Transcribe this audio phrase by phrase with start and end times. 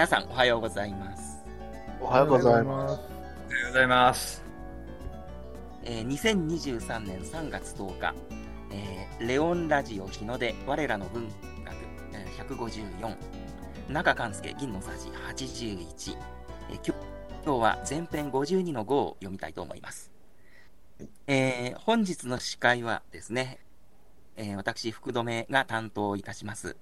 [0.00, 1.44] 皆さんおはようございます。
[2.00, 2.94] おはようございます。
[2.94, 4.42] おはようございます。
[5.84, 8.14] えー2023年3月10日、
[8.72, 11.34] えーレオンラジオ日の出我らの文学、
[12.14, 13.14] えー154
[13.92, 15.08] 中勘介銀のさじ
[15.44, 16.16] 81、
[16.70, 16.92] えー今日
[17.44, 20.10] 今日は前編52の5を読みたいと思います、
[21.26, 23.58] えー本日の司会はですね、
[24.38, 26.78] えー私福留が担当いたします、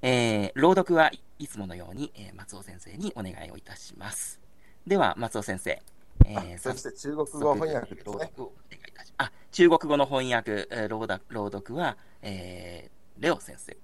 [0.00, 4.40] えー朗読はいつものように、えー松尾先生にお願いをいたします
[4.86, 5.82] では松尾先生、
[6.24, 8.12] えーそして中国語翻訳ですね。
[8.14, 13.76] 朗読をお願いいたしあ、中国語の翻訳、えー朗読朗読は、えーレオ先生。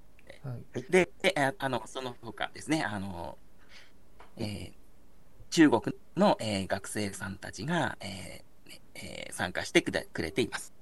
[0.44, 0.82] はい。
[0.90, 3.36] で、でああの、その他ですね、あの、
[4.36, 4.72] えー
[5.50, 10.72] 中国の、えー学生さんたちが、えーねえー参加してくれくれています。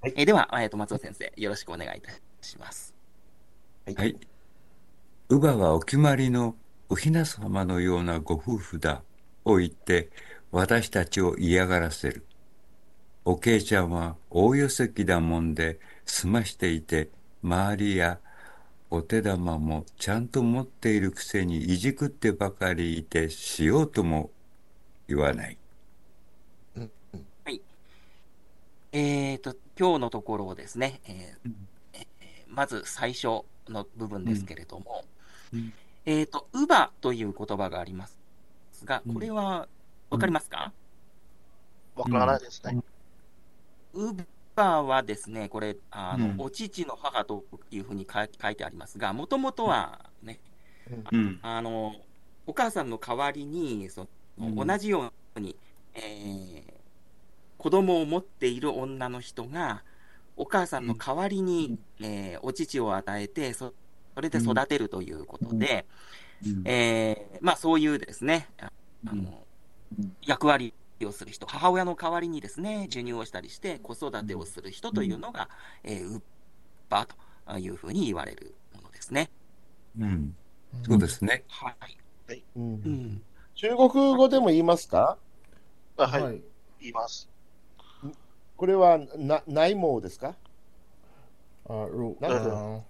[0.00, 2.10] はいえーでは、えーと、松尾先生、よろしくお願いいた
[2.42, 2.94] します。
[3.86, 4.16] はい。
[5.28, 6.56] 乳母はお決まりの
[6.88, 9.02] おひな様のようなご夫婦だ。
[9.44, 10.10] を言って
[10.50, 12.26] 私たちを嫌がらせる。
[13.24, 17.10] おけいちゃんは大寄席だもんで済ましていて
[17.42, 18.20] 周りや
[18.90, 24.30] お手玉もちゃんと持っているくせにいじくってばかりいてしようとも
[25.08, 25.58] 言わない。
[28.92, 31.68] えーと、今日のところをですね、えーうん。
[31.92, 32.06] えー
[32.48, 35.15] まず最初の部分ですけれども、うん
[36.04, 38.18] えーと、乳母という言葉があります
[38.84, 39.14] が、うん。
[39.14, 39.68] これは
[40.10, 40.72] わかりますか、
[41.94, 42.82] わからないですね。
[43.94, 46.34] 乳母はですね、これ、あの、うん。
[46.38, 50.38] お乳の母というふうに書い書いてありますが、もともとはね、
[51.12, 51.38] うん。
[51.42, 51.94] あの、
[52.46, 54.66] お母さんの代わりに、そのうん。
[54.66, 55.56] 同じように、
[55.94, 56.76] えー
[57.58, 59.82] 子供を持っている女の人が、
[60.36, 63.72] お母さんの代わりに、えーお乳を与えて、そ
[64.16, 65.84] それで育てるということで、
[66.64, 68.72] えーまあそういうですね、あ
[69.06, 69.44] あの
[70.22, 70.72] 役割
[71.04, 75.50] をする人、母親の代わりにですね、授乳をしたりして子育てをする人というのが、
[75.84, 76.22] えーウッ
[76.88, 77.06] パ
[77.46, 79.28] というふうに言われるものですね。
[80.00, 80.34] うん。
[80.82, 81.44] そうですね。
[81.48, 81.74] は
[82.32, 82.42] い。
[82.56, 83.22] うんうん。
[83.54, 85.18] 中国語でも言いますか？
[85.98, 86.42] あはい、はい。
[86.80, 87.28] 言います。
[88.56, 90.34] これはな内毛ですか？
[91.68, 92.84] あ、ロなん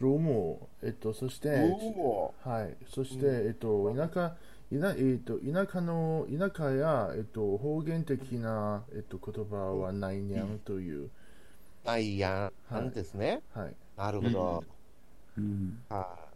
[0.00, 1.48] であロモ、えっと、そして、
[1.96, 2.76] おはい。
[2.88, 4.36] そして、うんえっと、田舎、
[4.70, 11.10] 田えっと、田舎の、田舎や、えっと、方言的な、えっと、言葉はないにゃんという、
[11.84, 13.42] ないやん、はいなんですね。
[13.54, 13.74] はい。
[13.96, 14.64] なるほど。
[15.36, 15.82] うん。
[15.88, 16.28] はい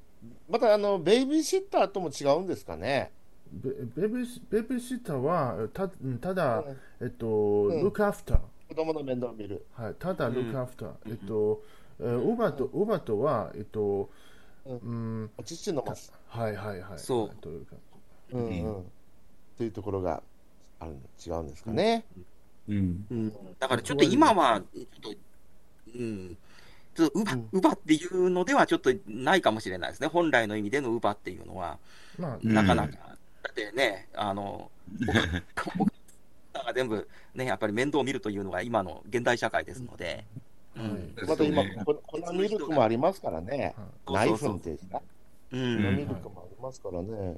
[0.49, 3.11] またあのベイビーシッターとも違うんですかね？
[3.53, 5.89] ベベビーシベビーシッターは、た
[6.21, 7.29] ただ、うんえっと、ん
[7.85, 8.39] look after。
[8.69, 9.67] 子供の面倒を見る。
[9.75, 11.61] はい、ただ、うん look after、えっと、
[12.01, 14.11] えー、ウバと、ウバとは、えっと、
[14.65, 16.13] うんうん、お乳飲ます。
[16.29, 16.99] はいはいはい。
[16.99, 17.77] そうというか。
[18.33, 18.85] うんうん。
[19.59, 20.23] というところが
[20.81, 22.05] ある違うんですかね。
[22.69, 23.07] うん。
[23.11, 25.11] うん、だからちょっと今は、ちょっと、
[25.95, 26.37] うん、
[26.95, 30.09] ちょっと、ウバうバっていうのではちょっとないかもしれないですね。
[30.09, 31.79] 本来の意味でのウバっていうのは、
[32.19, 32.97] まあ、うんなかなか。
[33.43, 35.91] だってね、あの、おお母
[36.55, 40.25] さんが全部ね、やっぱり面倒を見るというのが今の現代社会ですので、
[40.75, 43.75] また今、粉ミルクもありますからね。
[44.07, 44.77] ナイフンって
[45.51, 47.37] 粉ん、ミルクもありますからね。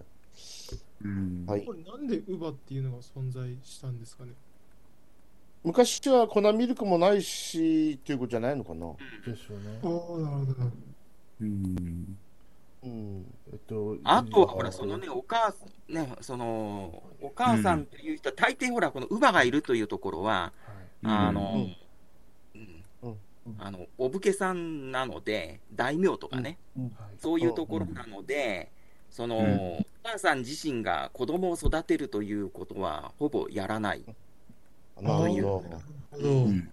[1.05, 1.44] うん。
[1.47, 1.73] はいこ。
[1.73, 4.33] れなんでウバっていうのが存在したんですかね？
[5.65, 8.93] 昔は粉ミルクもないしっていうことじゃないのかな。
[9.27, 9.78] でしょうね。
[9.83, 9.91] ああ、
[10.39, 10.71] なるほど。
[11.41, 12.19] うん。
[12.84, 13.27] うん。
[13.50, 20.71] えっと、あとはほら、そのね、お母さん、ね、その、お母さんという人は、大抵ほら、この乳母がいるというところは、は
[21.03, 21.67] いあの、
[23.59, 28.71] あの、お武家さんなので、大名とかね、はいそういうところなので、
[29.10, 34.05] その、うんお母さん自身が子供を育てるということは、ほぼやらない
[35.00, 35.69] なるほど。
[35.70, 36.29] なるほど。
[36.29, 36.70] うん。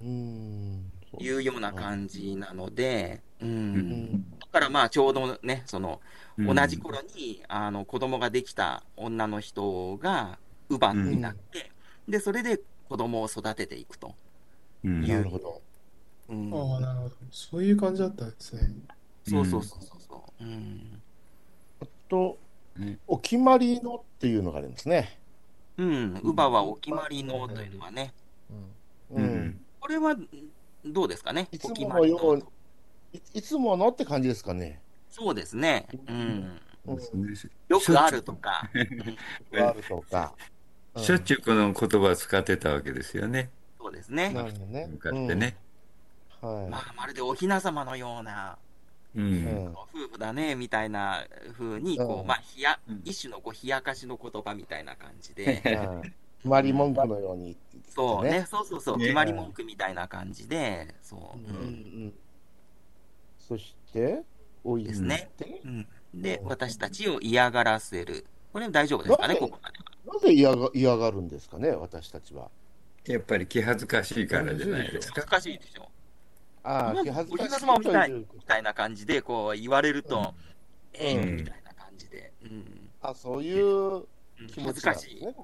[0.00, 0.92] うん。
[1.14, 3.48] というような感じなので、うん。
[3.48, 4.30] うん。
[4.40, 6.00] だからまあ、ちょうどね、その、
[6.38, 10.38] うん同じ頃に、あの、子供ができた女の人が、
[10.70, 11.70] 乳母になって、
[12.08, 14.14] で、それで子供を育てていくと。
[14.84, 15.62] うんなるほど。
[16.28, 16.52] うん。
[16.52, 17.14] ああ、なるほど。
[17.30, 18.62] そういう感じだったんですね。
[19.28, 20.44] そうそうそうそうそう。
[20.44, 21.02] うん。
[21.80, 22.38] あと
[22.76, 25.18] ね、お決まりのっていうのがありますね。
[25.76, 26.14] うん。
[26.16, 28.12] 乳母はお決まりのというのはね、
[29.10, 29.22] うんう。
[29.22, 29.60] うんん。
[29.80, 30.16] これは
[30.84, 31.48] どうですかね？
[31.52, 32.42] いつものように
[33.12, 34.80] いいつものって感じですかね。
[35.10, 35.86] そうですね。
[36.08, 36.60] うん。
[36.86, 37.34] うん。
[37.68, 38.70] よくあるとか。
[39.54, 40.34] あるとか。
[40.96, 43.50] しょっちゅうこの言葉を使ってたわけですよね。
[43.82, 44.30] そうですね。
[44.30, 44.86] なるほどね。
[44.92, 45.56] 向かってね。
[46.42, 46.62] うん。
[46.62, 46.70] はい。
[46.70, 48.56] まあ、まるでお雛様のような
[49.14, 49.20] う。
[49.20, 49.66] うんん。
[49.72, 51.26] 夫婦だね、みたいな
[51.58, 56.12] 風に、こう、うんまあ、冷やうん、一種のこう冷やかしの言葉みたいな感じで、うん
[56.42, 57.56] 決まり文句のように
[57.94, 62.12] そうね、そうそうそう、ね決まり文句みたいな感じで、そう、うんううんん。
[63.38, 64.22] そして、
[64.64, 65.60] おいですねて？
[65.64, 65.86] うん。
[66.14, 68.26] でう、ん私たちを嫌がらせる。
[68.52, 70.14] これ大丈夫ですかね、なぜここまでは。
[70.14, 72.50] なぜ嫌が嫌がるんですかね、私たちは。
[73.06, 75.22] やっぱり気恥ずかしいからじゃないですか。
[75.22, 75.88] 難しいでしょ。
[76.62, 80.34] ああ、まあ気恥ずかしいみたいみたいな感じで、こう言われると、
[80.94, 82.90] ええうんみたいな感じで、うん。
[83.00, 84.06] あ、そういううん
[84.46, 85.20] 気持恥ずかしい。
[85.20, 85.34] うん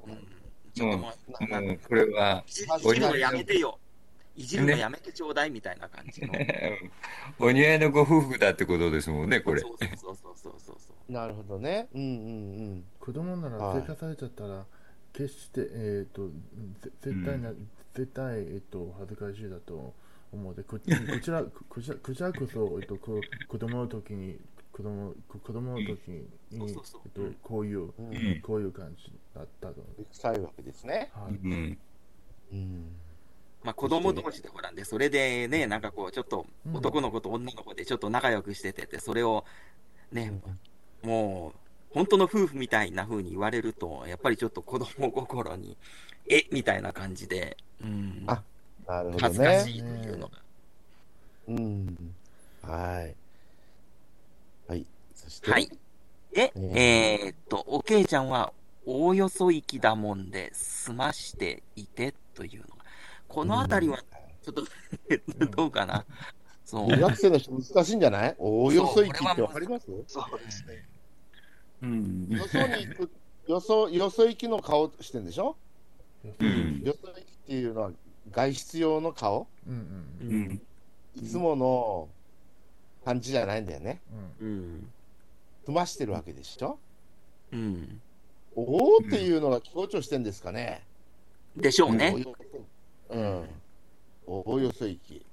[0.75, 3.79] ちょっともう、なもうこれは、いじるのやめてよ。
[4.37, 6.33] いじるのやめてちょうだいみたいな感じの。
[7.41, 9.61] お似合いのご夫婦だってことですもんね、これ。
[9.61, 11.13] そうそうそうそうそうそう。
[11.13, 11.89] なるほどね。
[11.93, 12.05] うんう
[12.77, 14.65] ん子供ならはい生かされちゃったら、
[15.13, 17.53] 決して、えっ、と、ぜ絶対な、
[17.95, 19.93] 絶対、えっ、と、恥ずかしいだと
[20.33, 24.39] 思うで、こ こちら、こちら、こちらこそ、えっ、と、こ子供の時に、
[24.73, 26.83] 子供、こ子供の時に、えっと、
[27.43, 28.03] こういう、う。
[28.03, 28.09] ん。
[28.09, 28.17] うん。
[28.17, 28.41] うん。
[28.43, 29.83] こういう感じだったと。
[30.13, 31.11] 臭いわけですね。
[31.13, 31.33] はい。
[31.33, 31.79] うん。
[32.53, 32.97] うん。
[33.65, 35.81] まあ子供同士でほらね、それでね、なん。
[35.81, 36.77] かこう、ちょっとうん。
[36.77, 39.45] 男の子と女の子でちょっと仲良くしててて、それを
[40.13, 40.41] ね、
[41.03, 45.77] もう、本当の夫婦みたいな風に言われると、やっぱりちょっと子供心に、
[46.29, 46.45] え？
[46.53, 48.43] みたいな感じで、うん、あ
[48.87, 49.77] なるほど恥ずかしね。
[49.77, 50.39] いというのが。
[51.49, 52.15] うん。
[52.63, 53.15] はい。
[54.71, 54.87] はい。
[55.15, 55.71] そして、はい。
[56.35, 58.53] で、うんえーっと、おけいちゃんは、
[58.85, 62.85] おおよそ行きだもんで、済ましていてというのが、
[63.29, 63.99] このあたりは、
[64.43, 64.65] ちょっと、
[65.57, 66.05] どうかな？
[66.67, 66.91] そう。
[66.91, 68.37] 留学生の人難しいんじゃない？
[68.39, 69.87] おおよそ行きってわかります？
[70.07, 70.85] そうですね。
[71.83, 72.29] うん。
[72.31, 73.11] よそに行く、
[73.47, 75.57] よそ、よそ行きの顔してんでしょ？
[76.41, 76.83] うん。
[76.85, 77.91] よそ行きっていうのは
[78.31, 79.47] 外出用の顔？
[79.67, 80.63] うんううんうん。
[81.17, 82.09] いつもの
[83.05, 84.01] 感じじゃないんだよね。
[84.41, 84.49] んうん。
[84.49, 84.89] うん。
[85.67, 86.79] 済ましてるわけでしょ？
[87.53, 88.01] うん。
[88.57, 90.83] おおっていうのが強調してんですかね。
[91.57, 92.25] でしょうね。
[93.11, 93.49] うん。
[94.27, 95.25] おおよそ行き。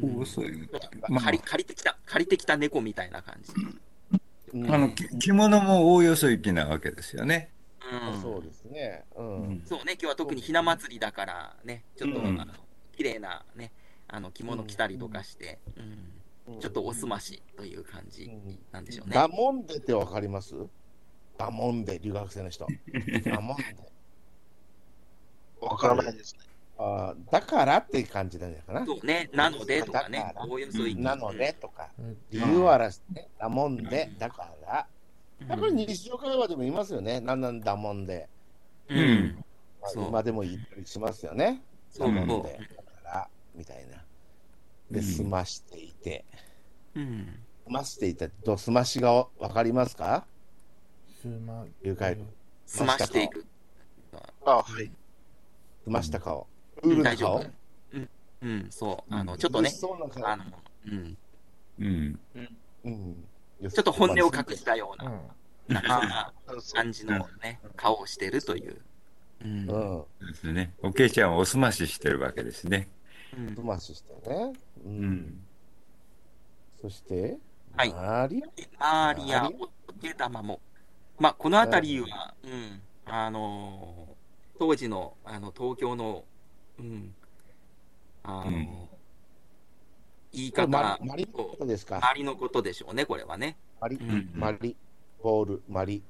[0.00, 0.68] うん遅い。
[1.08, 3.52] まあ借り借りてきた、借りてきた猫みたいな感じ。
[4.52, 7.50] うんあの、き着物もおおよそ行きなわけですよね。
[8.12, 9.04] うんそうですね。
[9.16, 9.22] う。
[9.22, 9.62] うんん。
[9.64, 12.52] そうね、今日は特にひな祭りだからね、ちょっと、うんあの
[12.96, 13.72] 綺麗なね、
[14.08, 18.30] あの着物着たりとかして、うんちょっとおすましという感じ
[18.72, 19.14] なんでしょうね。
[19.14, 20.54] ダモンデってわかります？
[21.36, 22.66] ダモンデ、留学生の人。
[23.24, 23.76] ダモンデ。
[25.60, 26.40] わからないですね。
[26.78, 28.86] あーだからって感じなんじゃないかな。
[28.86, 30.32] そうね、なのでとかね
[30.70, 31.00] そ行き。
[31.00, 34.86] なのでとか、うん理由を表して、ダモンデ、だから。
[35.40, 37.20] うん、やっぱり日常会話でも言いますよね。
[37.20, 38.28] なんなんだもんで。
[38.88, 39.44] うん。
[39.82, 41.62] まあ今でも言ったりしますよね。
[41.90, 43.96] そうダモンそデ、だから、みたいな。
[44.90, 46.24] で、うん済ましていて。
[46.94, 47.00] う。
[47.00, 47.40] うん。
[47.66, 50.24] 済ましていてと、済ましがわかりますか？
[51.20, 52.16] すま了解
[52.66, 53.44] 済ましていく。
[54.44, 54.90] あ、はい。
[55.84, 56.46] 済ました顔。
[56.82, 57.46] 大丈夫。
[57.92, 58.08] うん。
[58.42, 59.14] うん、そう。
[59.14, 59.70] あの、ちょっとね
[60.22, 60.44] あの、
[60.86, 61.18] うん。
[61.78, 62.20] うん。
[62.84, 63.28] うん
[63.60, 65.20] ちょっと本音を隠したような、うん
[65.68, 66.32] なんか
[66.72, 68.80] 感じのね、顔をしてるという。
[69.44, 69.66] うん。
[69.66, 70.72] ですね。
[70.82, 72.88] おけいちゃんはおすまししてるわけですね。
[73.36, 74.52] うん済まししてね。
[74.84, 74.88] う。
[74.88, 75.46] うんん。
[76.80, 77.36] そして、
[77.76, 78.42] はいマリ
[78.78, 79.50] マーリア、
[79.88, 80.60] お手玉も。
[81.18, 84.18] まあ、このあたりは、うん、あのー
[84.58, 86.24] 当時の、あの、東京の、
[86.78, 87.14] うん、
[88.22, 88.68] あのーうん
[90.30, 90.72] 言い方リ、
[91.08, 93.56] マリのことですか周りのことでしょうね、これはね。
[93.80, 94.76] マリ、うんマリ、
[95.22, 96.02] ボール、マリ。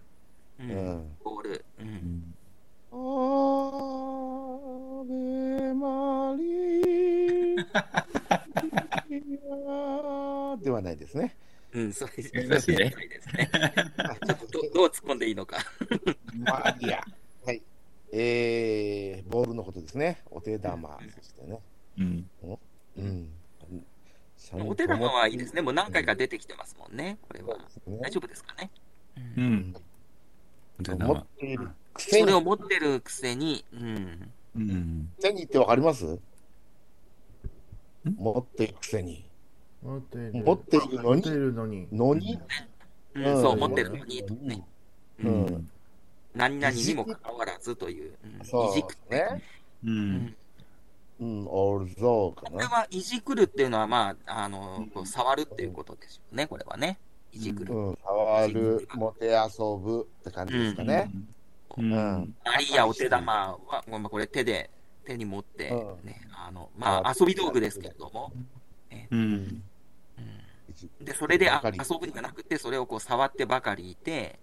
[0.59, 0.63] う。
[0.63, 1.17] うんん。
[1.23, 1.65] ボール。
[1.79, 1.83] う。
[1.83, 2.35] うんん
[2.91, 2.97] ア
[5.05, 7.65] ベマリー
[10.65, 11.37] ではないですね。
[11.73, 13.51] うん、そうですそうですねそうですね。
[14.27, 15.59] ちょっとどどう突っ込んでいいのか。
[16.39, 17.05] マリア。
[18.11, 18.21] はい。
[18.21, 20.23] えー、ボールのことですね。
[20.31, 20.99] お手玉。
[21.15, 21.61] そしてね。
[21.99, 22.31] うん。
[22.97, 23.31] うん。
[24.67, 25.63] お手玉はいいですね。
[25.63, 27.59] もう何回か出てきてますもんね、これは。
[27.87, 28.71] ね大丈夫ですかね。
[29.17, 29.73] ううんん。
[30.81, 34.33] で持っているくせそれをに、持ってるくせに、うん。
[34.57, 35.13] うん。
[35.17, 36.19] くせにってわかります？
[38.05, 39.29] 持っているくせに。
[39.83, 42.39] 持っている持っているの持っていに、るのにのに、
[43.15, 44.65] うんうんそう、持ってるのに、ね、
[45.21, 45.71] ううんん。
[46.35, 49.43] 何々にもかかわらずという、うんそういじくね。
[49.85, 49.87] う。
[49.89, 50.37] うんん
[51.21, 52.51] うん、オールゾーかな。
[52.51, 56.99] これはいじくるっていうのは、まあ、あの、こう触るっていうことでしょうね、これはね。
[57.33, 57.75] いじくる。
[57.75, 61.11] うん、触る、もて遊ぶって感じですかね。
[61.77, 61.93] うん。
[61.93, 64.71] うんマリアお手玉は、まあ、これ手で、
[65.05, 68.33] 手に持って、うんね、あの、まあ、遊び道具ですけれども、
[69.11, 69.19] うん。
[69.21, 69.63] うん
[71.01, 74.39] で、それで遊ぶんじゃなくて、それをこう触ってばかりいて、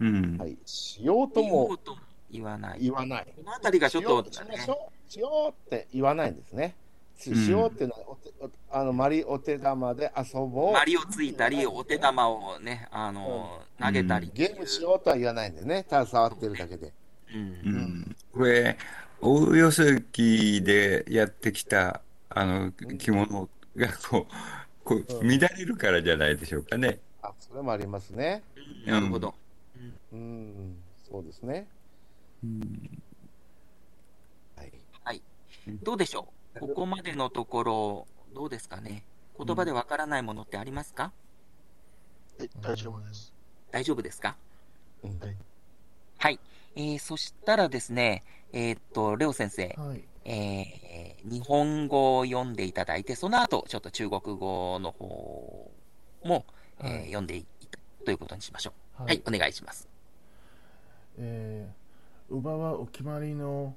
[0.00, 0.36] うん。
[0.38, 0.56] はい。
[0.64, 2.00] しようともうとも
[2.30, 2.80] 言わない。
[2.80, 3.26] 言わない。
[3.36, 6.74] このあたりがちょっと、しようしましょうしようって言わないんですね。
[7.18, 10.72] しうんしようっていうのはお手おあのマリお手玉で遊ぼう。
[10.72, 15.84] マリをついたり、お手玉をね、あの、投げたりゲームしようとは言わないんでね。
[15.88, 16.92] ただ触ってるだけで。
[17.34, 17.42] うんう
[17.78, 18.16] ん。
[18.32, 18.76] これ、
[19.20, 24.32] 大よそ行きでやってきた、あの、着物がこう、
[24.84, 26.98] こううん乱れるからじゃないでしょうかね。
[27.22, 28.42] あ、それもありますね。
[28.86, 29.34] なるほど。
[30.16, 30.76] うん、
[31.10, 31.68] そうですね。
[32.42, 33.02] うん
[35.04, 35.22] はい。
[35.82, 36.60] どうでしょう？
[36.60, 39.02] ここまでのところ、どうですかね？
[39.38, 41.12] 言葉でわからないものってありますか？
[42.38, 43.34] はい、大丈夫です。
[43.70, 44.36] 大丈夫ですか？
[45.04, 45.36] うんはい
[46.18, 46.40] はい。
[46.76, 50.02] えー、そしたらですね、えーっと、レオ先生、はい。
[50.24, 55.70] えー、日本語を読んでいただいて、その後、ちょっと中国語の方
[56.24, 56.46] も、
[56.80, 59.02] えーはい読んでいたということにしましょう。
[59.02, 59.88] ははい、お願いします。
[61.18, 63.74] えー、乳母はお決まりの、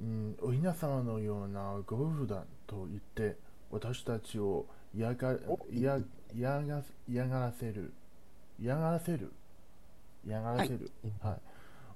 [0.00, 3.36] うん、お雛様のようなご夫婦だと言って
[3.70, 5.34] 私たちを嫌が
[5.70, 5.98] 嫌
[6.34, 7.92] 嫌が嫌がらせる。
[8.60, 9.32] 嫌がらせる？
[10.26, 10.90] 嫌がらせる。
[11.20, 11.36] はい、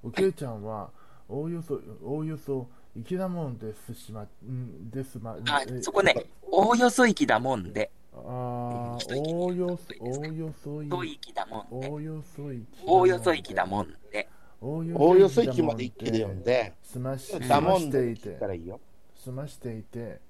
[0.03, 0.91] おけいちゃんは
[1.29, 2.67] おおよそおおよそ
[3.05, 6.15] 粋だもんですしまんですまあえ、そこね、
[6.51, 11.89] おおよそ行きだもんで、あー一息おおよそおおよそいと行きだもんで。
[11.89, 14.29] お、およそいおおよそ行きだもんで、
[14.61, 18.81] おおおよそ行きまで一気で読んで、済まし済だましていもんで聞いたらていいよ。
[19.17, 20.21] 済ましていて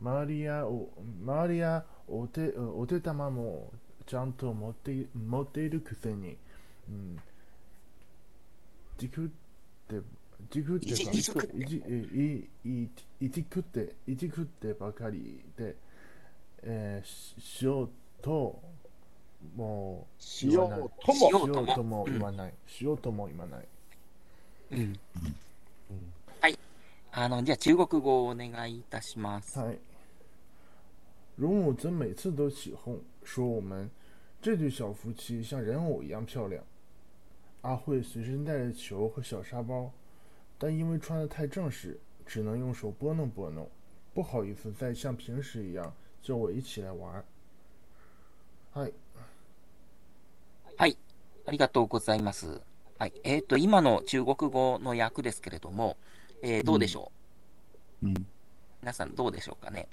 [0.00, 0.88] 周りやお
[1.24, 3.70] 周りやお手お手玉も
[4.06, 6.36] ちゃんと持ってい持っているくせに、
[6.88, 7.18] うん、
[8.98, 9.28] じくっ
[9.88, 10.00] て
[10.50, 10.96] じくっていじ
[14.06, 15.76] いじくってばかりで、
[16.62, 17.90] えーししよう
[18.20, 18.60] と
[19.55, 20.69] もうしよう
[21.05, 23.67] ともしようとも言わない、しようとも言わない
[24.71, 24.99] うん。
[26.41, 26.57] はい。
[27.11, 29.59] あの、じゃあ中国語をお願いいたします。
[29.59, 29.77] 嗨，
[31.37, 33.89] 容母真每次都起哄，说我们
[34.41, 36.63] 这对小夫妻像人偶一样漂亮。
[37.61, 39.91] 阿慧随身带着球和小沙包，
[40.57, 43.69] 但因为穿得太正式，只能用手拨弄拨弄，
[44.13, 47.23] 不好意思再像平时一样叫我一起来玩。
[48.73, 48.93] 嗨，はい。
[51.46, 52.60] ありがとうございます。
[52.98, 53.12] はい。
[53.24, 55.96] えっ、と、今の中国語の訳ですけれども、
[56.42, 57.10] えーどうでしょ
[58.02, 58.26] う、うん。
[58.80, 59.88] 皆さんどうでしょうかね？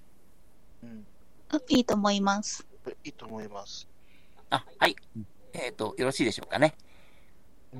[0.84, 1.06] うん。
[1.50, 2.66] あいいと思います。
[3.04, 3.88] いいと思います。
[4.50, 4.96] あ、はい。
[5.54, 6.76] えっ、と、よろしいでしょうかね？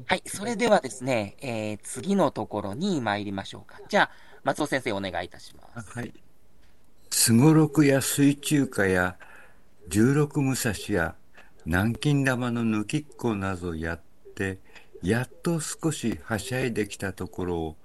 [0.06, 0.24] はい。
[0.26, 3.80] それではですね、えー次のところに参りましょうか。
[3.88, 4.12] じゃあ、
[4.44, 5.92] 松尾先生お願いいたします。
[5.92, 6.14] はい。
[7.12, 9.18] すごろくや水中花や
[9.88, 11.16] 十六武蔵や
[11.70, 14.02] 南京玉の抜きっこなどやっ
[14.34, 14.58] て、
[15.04, 17.76] やっと少しはしゃいできたところを、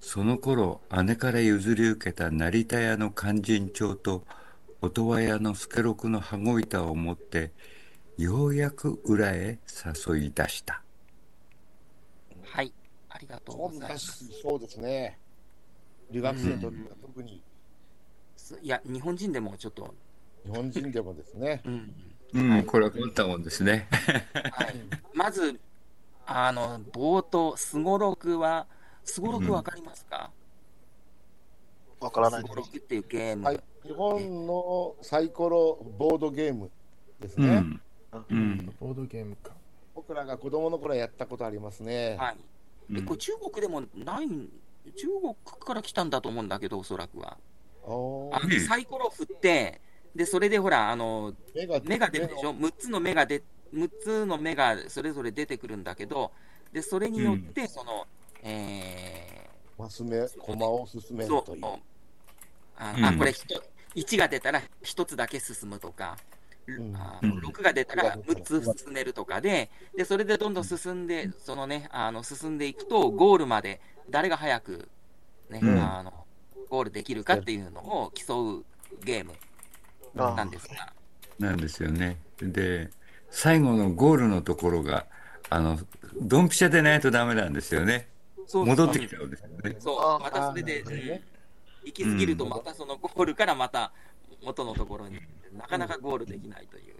[0.00, 4.24] その頃姉から譲り受けた成田屋の勧進帳と
[4.82, 7.52] 音羽屋の助六の羽子板を持って、
[8.16, 9.60] ようやく裏へ
[10.08, 10.82] 誘い出した。
[12.42, 12.72] はい。
[13.08, 14.24] ありがとうそうございます。
[14.24, 15.16] 昔そうですね。
[16.10, 17.40] 留学生の時は特に
[18.36, 19.94] すいや、日本人でもちょっと、
[20.44, 21.62] 日本人でもですね。
[21.64, 22.07] うん。
[22.34, 23.88] うん、はいこれは困ったもんですね。
[24.52, 24.74] はい。
[25.14, 25.58] まず、
[26.26, 28.66] あの、冒頭、すごろくは、
[29.04, 30.30] すごろくわかりますか？
[32.00, 32.54] わからないすです。
[32.54, 33.44] ごろくっていうゲーム。
[33.44, 33.60] はい。
[33.82, 36.70] 日本のサイコロボードゲーム
[37.18, 37.48] ですね。
[37.48, 38.24] うん。
[38.28, 38.74] うん。
[38.78, 39.52] ボードゲームか。
[39.94, 42.16] 僕らが子供の頃やったことありますね。
[42.20, 42.36] はい。
[42.94, 44.48] え、これ中国でもないん、
[44.96, 47.38] 中国から来たんだと思うんだけど、おそらくは。
[47.84, 48.32] あの
[48.68, 49.80] サイコロ振って、
[50.18, 53.40] で、それでほら、あの、目が目が出るでしょ ?6 つの目が出、
[53.72, 56.32] 6つの目がそれぞれ出てくるんだけど、
[56.72, 58.04] で、それによって、その、
[58.42, 59.48] え
[59.78, 61.64] マス目、駒を進めるという。
[62.76, 63.04] あ、うん。
[63.04, 63.32] あこれ、
[63.94, 66.18] 1が出たら1つだけ進むとか、
[66.66, 66.96] うん。
[66.96, 74.88] 6が出たら6つ進めるとかで、で、それでどんどん進んで、そのね、あの、進んでいくと、ゴールまで誰が早く、
[75.48, 75.78] ね、うん。
[75.80, 76.12] あの、
[76.68, 78.64] ゴールできるかっていうのを競う
[79.04, 79.32] ゲーム。
[79.32, 79.47] あ
[80.14, 80.92] なんですが、
[81.38, 82.18] なんですよね。
[82.40, 82.90] で、
[83.30, 85.06] 最後のゴールのところが、
[85.50, 85.78] あの、
[86.20, 88.08] ドンピシャでないとダメなんですよね。
[88.46, 89.76] そう戻ってきちゃうんですよね。
[89.78, 91.38] そうあ、またそれで、ねうん
[91.84, 93.92] 行き過ぎると、またそのゴールからまた
[94.42, 95.20] 元のところに、
[95.56, 96.94] なかなかゴールできないという。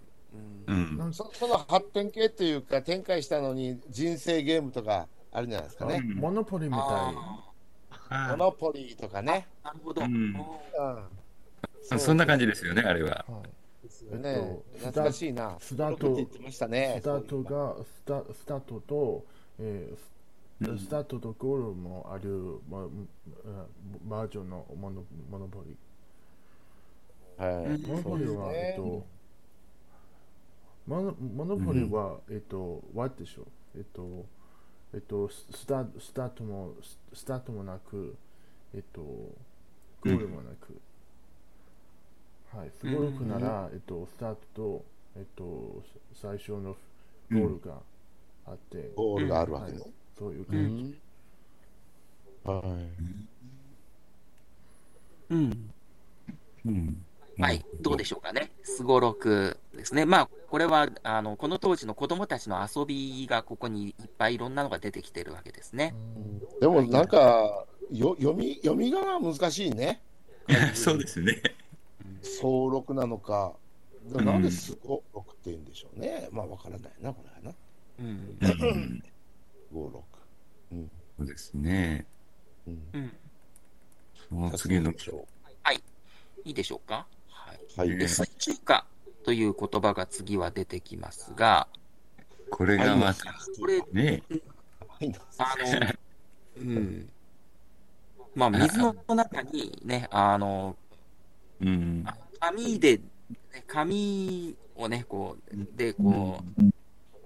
[0.69, 0.97] ううんん。
[0.97, 5.97] なんかそその発展系っていうか、展開したのに人生ゲームとかあるんじゃないですかね。
[5.97, 6.79] うんモノポリみたい。
[8.31, 9.47] モノポリーとかね。
[9.62, 10.03] ーなるほど。
[10.03, 10.37] うん
[10.79, 11.18] あうん
[11.97, 13.25] そんな感じですよね、あれは。
[13.28, 13.50] はい
[14.16, 14.21] ね
[14.75, 15.57] えっと懐かしいな。
[15.61, 16.16] スタート。
[16.50, 19.25] スタートがスタスタートと、
[19.59, 20.18] えース
[20.61, 23.09] うんスタートとゴールもある、まうん
[24.09, 25.76] バージョンのモノモノポリ。
[27.37, 27.78] はい。
[27.78, 29.07] モノポリは、えっと、
[30.87, 33.47] モノモノポリは、えっと、ワでしょ。
[33.76, 34.26] えっと、
[34.95, 38.16] えっと、ススタスタートもススタートもなく、
[38.75, 40.80] えっと、ゴールもなく。
[42.55, 44.85] はい、すごろくなら、えっと、スタートと、
[45.17, 45.83] えっと、
[46.14, 46.76] 最初の
[47.31, 47.75] ゴールが
[48.47, 49.81] あって、ゴールがあるわけね。
[50.19, 50.83] そういうう感じ。
[50.83, 50.95] ん。
[52.45, 52.64] はい。
[55.31, 55.71] うん。
[56.67, 57.05] うん。
[57.38, 58.50] はい、どうでしょうかね。
[58.64, 60.05] すごろくですね。
[60.07, 65.95] まあ、これは、あの、この当時の子供たちの遊びがここにいっぱいいろんなのが出てきてるわけですね。
[66.61, 70.00] でもなんか、よ読み、読みが難しいね。
[70.75, 71.40] そうですね。
[72.23, 73.55] 総録なのか。
[74.05, 74.43] でもなん。
[74.43, 75.65] ですごろくって言うん。
[75.65, 76.29] でしょうね。
[76.33, 77.55] まあ、わからないな、これはな。
[78.01, 78.39] うん。
[78.41, 79.03] うん。
[79.73, 80.05] 五六。
[80.73, 80.91] うん。
[81.19, 82.07] そうですね。
[82.67, 82.89] うん。
[82.93, 83.13] うん。
[84.29, 85.27] その次ので、しょ
[86.45, 87.07] いいでしょうか。
[87.29, 87.59] はい。
[87.77, 87.99] はい。
[87.99, 88.87] で、水中華
[89.25, 91.69] という言葉が次は出てきますが、
[92.51, 94.23] これがまた、これ、ね、
[95.37, 95.95] あの、
[96.57, 97.09] うん。
[98.35, 100.77] まあ、水の中にね、あの、
[101.61, 102.05] うん。
[102.41, 106.62] 紙で、ね紙をね、こう、で、こう、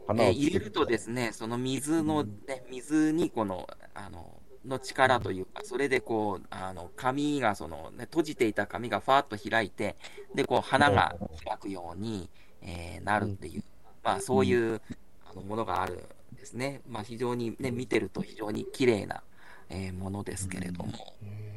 [0.06, 9.96] 花をつけえー入れるとですね、その水の、ね、水にこの、あの、の力というか、それでこう、あの、紙が、その、ね、閉じていた紙がファーッと開いて、
[10.34, 12.30] で、こう、花が開くように、
[12.62, 13.64] えーなるっていう、
[14.04, 14.80] まあ、そういう、
[15.24, 15.94] あのものがある
[16.32, 16.80] んですね。
[16.88, 19.22] まあ、非常にね、見てると非常に綺麗な、
[19.70, 20.92] えーものですけれども。
[21.22, 21.51] うん。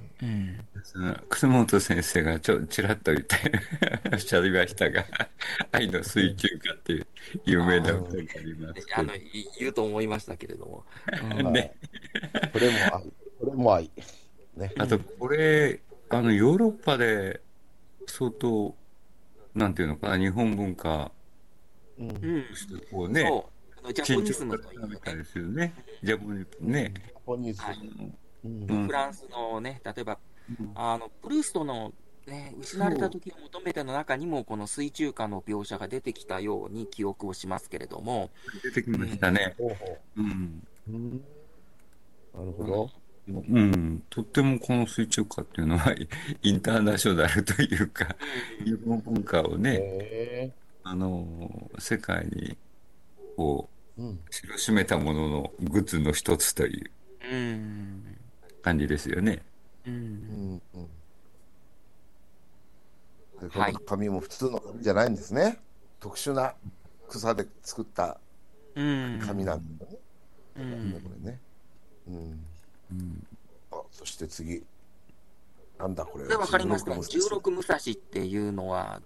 [0.84, 3.36] その楠本先生がちょちらっと言って
[4.14, 5.06] おっしゃいましたが、
[5.72, 7.08] 愛の水中歌っていう
[7.46, 9.22] 有名な歌がありますけどあの、い
[9.60, 10.86] 言うと思いましたけれども。
[11.40, 11.76] うんね
[12.54, 13.04] これも愛。
[13.40, 13.92] これも愛。
[14.56, 14.72] ね。
[14.78, 17.42] あと、これ、あの、ヨーロッパで
[18.08, 18.74] 相当、
[19.54, 21.12] なんていうのかな、日本文化
[22.00, 22.10] うん。
[22.10, 22.44] うん。
[22.48, 23.80] としてこうね、そう。
[23.80, 25.74] あのジャポニズムというね、たですよね。
[26.02, 26.94] ジャポニズムね。
[26.96, 28.18] ジャポニーズはいうんうん
[28.86, 30.18] フランスのね、例えば、
[30.60, 30.72] うん。
[30.76, 31.94] あの、プルーストの、
[32.28, 38.32] ね、失われた時を求めての中にも、この水中歌の描写が出てきたように記憶をしますけれども、
[38.64, 39.56] 出てきましたね。
[40.16, 40.24] な
[42.44, 42.90] るほど。
[43.28, 44.04] うん。
[44.10, 45.96] とってもこの水中歌っていうのは、
[46.44, 48.16] インターナショナルというか、
[48.64, 50.52] 日本文化をね、へ
[50.84, 52.58] あの、世界に、
[53.36, 53.70] こ。
[53.72, 53.76] う、
[54.30, 56.92] 知らしめたもののグッズの一つという。
[57.32, 58.05] うん、
[58.66, 59.44] 感じですよね。
[59.86, 59.96] う、うん
[60.56, 60.62] ん。
[60.74, 60.80] う
[63.46, 63.50] ん。
[63.50, 65.60] ではい紙も普通の紙じゃないんですね。
[66.00, 66.56] 特殊な
[67.08, 68.20] 草で作った
[68.76, 69.98] うん、紙なんだね。
[70.56, 70.92] うこん、
[71.24, 71.40] れね。
[72.08, 72.46] うん。
[72.92, 73.28] うん。
[73.72, 74.64] あ、そして次。
[75.78, 76.26] なんだこれ。
[76.26, 79.02] これわかりますか？16十六武蔵っていうのは、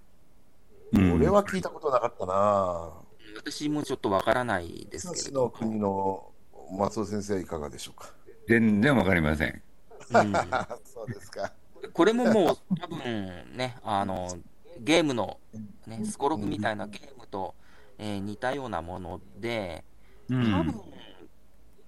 [0.94, 2.92] うん俺は聞いたことなかったな。
[3.36, 6.32] 私もちょっとわからないですけれどの国の
[6.78, 8.12] 松尾先生いかがでしょうか？
[8.50, 9.62] 全然わかりません。
[10.10, 10.34] うん
[10.84, 11.54] そうですか。
[11.94, 14.38] これももう多分ね、あの、
[14.80, 15.40] ゲームの、
[15.88, 17.54] ね、スコロクみたいなゲームと、
[17.98, 19.84] えー似たようなもので、
[20.30, 20.82] う多分ん。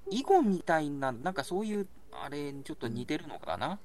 [0.09, 3.79] 囲碁みたいな、なんかそういう、あれにちょっと似てるのかな、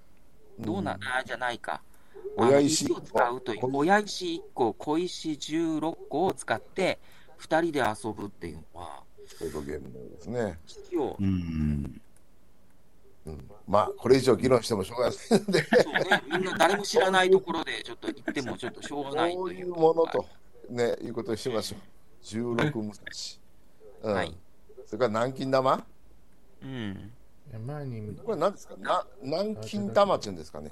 [0.58, 1.82] どうな、あじゃないか。
[2.36, 6.98] 親石を使うという、親石1個、小石16個を使って、
[7.36, 9.04] 2人で遊ぶっていうのは、
[9.40, 10.58] ボードゲームのようですね。
[10.66, 12.00] 石をう、ん。
[13.26, 20.24] うん、まあ、これ以上議論してもしょうがないので、そうね、みんな誰も知らないところでちょっと言ってもちょっとしょうがないそういううものと、
[20.70, 21.80] ね、いうことにしましょう。
[22.24, 24.10] 16武蔵。
[24.10, 24.14] うん。
[24.14, 24.36] はい
[24.86, 25.84] それから南京玉？
[26.62, 27.12] うん。
[27.66, 28.76] 前にこれ何ですか？
[28.78, 30.70] な南京玉っていうんですかね。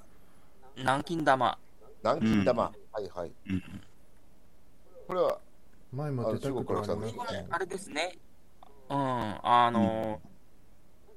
[0.77, 1.59] 南京玉。
[2.05, 2.63] 南京玉。
[2.63, 3.33] はいはい。
[3.49, 3.63] うん
[5.07, 5.39] これは、
[5.93, 8.17] 前も出たことありますねあれですね。
[8.89, 10.21] うん、あの、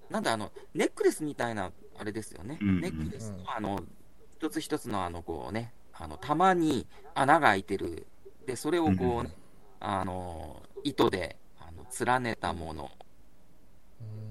[0.10, 2.58] なんだ、あの、ネックレスみたいな、あれですよね。
[2.62, 3.84] うんネックレスうんの、あの、
[4.38, 8.08] 一つ一つの、あの、こうね、あの、玉に穴が開いてる。
[8.46, 9.34] で、それをこう、うん
[9.80, 12.92] あの、糸で、あの、連ねたもの。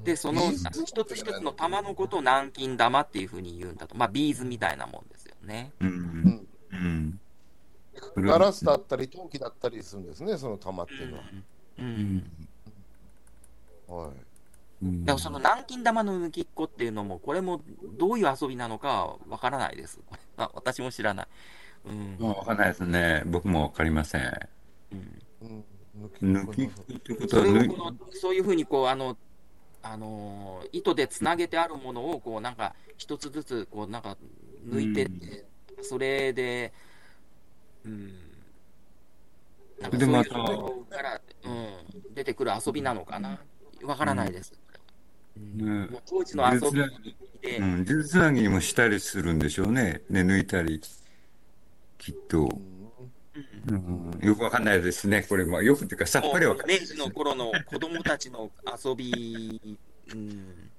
[0.04, 3.96] で、その、一つ一つの玉のことを南京玉っていうふうに言うんだと。
[3.96, 5.72] まあ、ビーズみたいなもんですよね。
[5.80, 5.86] う。
[5.86, 6.48] うんん。
[6.72, 7.20] うん。
[8.16, 11.24] ガラスだったり陶器だったりするんですね、その玉っていうのは。
[11.78, 12.30] うん。
[13.88, 14.25] はい。
[14.82, 17.62] うんだからその南京玉の抜きっこっていうのも、これも
[17.98, 20.00] どういう遊びなのかはわからないです。
[20.06, 21.26] これは私も知らない。
[21.86, 22.16] うん。
[22.18, 23.22] もうわかんないですね。
[23.26, 24.22] 僕もわかりません。
[24.92, 25.64] うんうん
[26.22, 29.16] 抜き服ってことは抜いこのそういうふうにこうあの、
[29.82, 34.16] あのー糸でつなげてあるものをこうなんか一つずつこうなんか
[34.68, 35.46] 抜いてって、
[35.80, 36.72] それで、
[37.84, 38.12] うん、
[39.80, 43.38] なんかそういうところから、うん、出てくる遊びなのかな、
[43.82, 44.52] わからないです。
[45.36, 45.90] うん。
[45.90, 45.98] ね。
[46.06, 50.02] 当時の遊びで、うん、数珠つなぎもしたりするんでしょうね。
[50.10, 50.80] ね、抜いたり。
[51.98, 52.48] きっと。
[53.68, 55.26] うん、よくわかんないですね。
[55.28, 58.50] これも、よくっていうかさっぱりわかんない明治の頃の子供たちの
[58.84, 59.78] 遊び、
[60.12, 60.70] うん、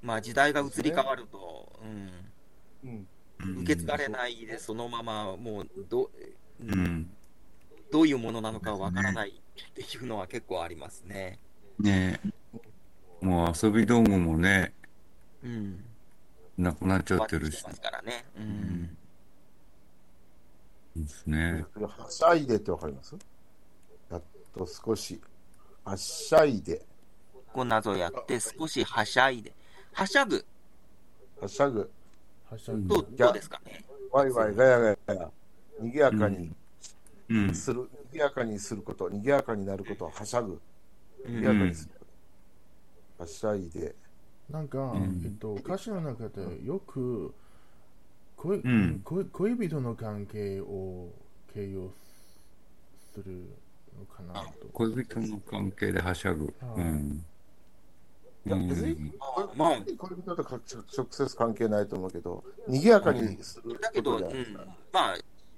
[0.00, 3.06] まあ時代が移り変わると、うん、うん。
[3.40, 3.62] うん。
[3.62, 6.10] 受け継がれないで、そのままもうど、
[6.60, 6.70] うん。
[6.70, 7.10] うん。
[7.90, 11.38] どういうものなのかわからないっていうのは結構ありますね。
[11.78, 12.20] ね
[13.20, 14.72] もう遊び道具もね、
[15.42, 15.84] うん。
[16.58, 17.72] なくなっちゃってるしま。
[17.72, 18.24] すからね。
[18.36, 18.96] うん。
[20.96, 21.64] ですね。
[21.80, 23.16] はしゃいでってわかります？
[24.10, 24.22] やっ
[24.56, 25.20] と少し。
[25.84, 26.82] はしゃいで。
[27.52, 29.52] こんなぞやって少しはしゃいで。
[29.92, 30.44] はしゃぐ
[31.40, 31.90] はしゃぐ。
[32.50, 33.84] はしゃぐとどうですかね？
[34.12, 35.30] ワイワイガヤガヤガヤ。
[35.80, 36.50] 賑やかに
[37.28, 37.54] うん。
[37.54, 40.60] する、賑やかにすること、賑やかになることをはしゃぐ。
[41.26, 41.90] うん賑やかにする。
[43.18, 43.94] はしゃいで。
[44.50, 47.34] なんか、んえっと、歌詞の中でよく
[48.36, 51.08] 恋,、うん恋恋人の関係を
[51.52, 51.90] 形容
[53.12, 53.44] する
[53.98, 54.68] のかなと。
[54.72, 56.52] 恋人の関係ではしゃぐ。
[56.76, 57.24] うん。
[58.46, 59.12] いや、うん別に、
[59.56, 60.60] まあ恋人とか
[60.96, 64.20] 直接関係ないと思うけど、賑やかにするだけど、
[64.92, 65.16] まあ、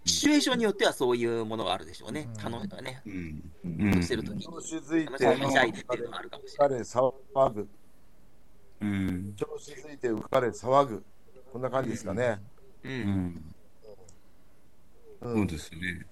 [0.08, 2.28] シチュエーションによってはそういうものがあるでしょうね。
[2.34, 3.02] うん楽しね。
[3.06, 3.52] うん。
[3.64, 4.42] うん、してるときに。
[4.42, 5.38] 調子づいて、でっていう
[6.04, 6.78] のがあるかもしれない。
[6.78, 7.68] 彼騒ぐ。
[8.80, 9.34] うん。
[9.36, 11.04] 調子づいて浮かれ騒ぐ。
[11.52, 12.40] こんな感じですかね。
[12.84, 12.88] う。
[12.88, 13.04] うんん。
[13.04, 13.54] うん
[15.20, 16.06] そうですね。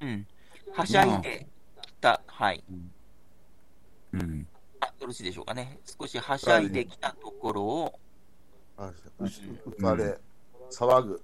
[0.00, 0.26] うん。
[0.72, 1.46] はしゃいで
[1.82, 2.62] きた、はい。
[4.12, 4.46] うん。
[4.80, 5.78] あよろしいでしょうかね。
[6.00, 7.98] 少しはしゃいできたところを、
[8.76, 10.16] あ浮かれ、
[10.70, 11.22] 騒ぐ。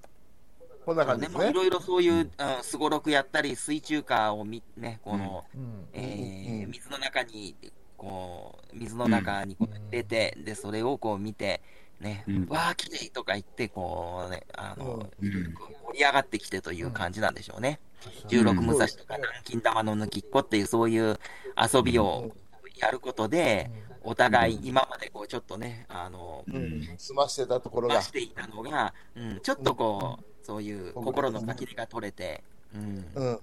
[0.85, 1.45] こんな感じねですね。
[1.45, 2.31] まあいろいろそういう
[2.63, 7.55] すごろくやったり、水中花を見ね、この、うんえーうん水の中に、
[7.97, 11.61] こう、水の中にこう出て、で、それをこう見て、
[12.01, 15.31] ね、うんわあ、綺麗とか言って、こうね、あの、うん。
[15.31, 17.79] 盛り上がってきてという感じなんでしょうね。
[17.89, 17.95] うん
[18.29, 21.19] 十六武蔵とか南京玉の抜きっこっていうそういう
[21.57, 22.33] 遊びを
[22.77, 23.71] やることで、
[24.03, 26.83] お互い今までこうちょっとね、あの、うん。
[26.99, 28.03] 済ましてたところが出。
[28.03, 33.41] していたのが、うん、ちょっとこう、そういう心の先りが取れて、うん、うん。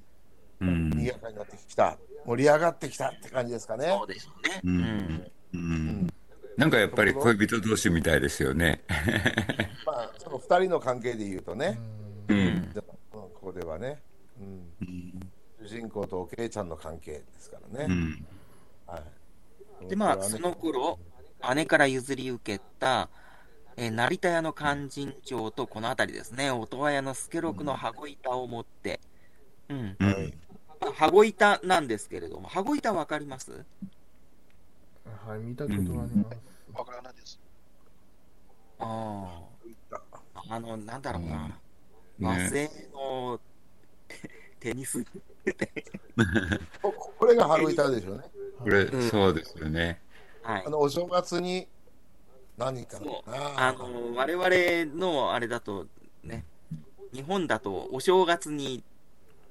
[0.61, 0.89] うん。
[0.91, 1.97] 賑やかになってきた。
[2.25, 4.07] 盛り上がってきたって感じですかねそう。
[4.07, 4.61] でしょうね。
[4.63, 6.07] ううんんうん。
[6.55, 8.83] なんかやっぱり恋人同士みたいですよね。
[9.85, 11.79] まあ、その二人の関係で言うとね。
[12.27, 12.33] う。
[12.33, 12.73] うん
[13.11, 13.99] ここではね。
[14.39, 14.71] うん。
[15.59, 17.85] 主人公とおけいちゃんの関係ですからね。
[17.89, 18.25] うん。
[18.85, 19.01] は
[19.81, 19.89] い。
[19.89, 20.99] で、まあ、その頃、
[21.55, 23.09] 姉から譲り受けた、
[23.81, 28.99] えー成田屋の勧進帳とこの辺りですね、音羽屋の助六の羽子板を持って、
[29.69, 30.33] うん、うはいん。
[30.79, 33.51] まあ羽子板なんですけれども、羽子板わかります？
[35.25, 36.15] はい、見たことあります。
[36.73, 37.39] わからないです。
[38.77, 39.41] あ
[39.91, 41.55] あ、あの、なんだろうな、ね
[42.19, 43.39] 和製の
[44.59, 45.03] テニス、
[46.83, 48.23] こ これが春板でしょうね。
[48.59, 49.99] これうん、そうですよね。
[50.43, 50.69] はいあ。
[50.69, 51.67] の、お正月に
[52.61, 52.99] 何か
[53.57, 55.87] あの、我々のあれだと、
[56.23, 56.45] ね、
[57.11, 58.83] 日本だとお正月に、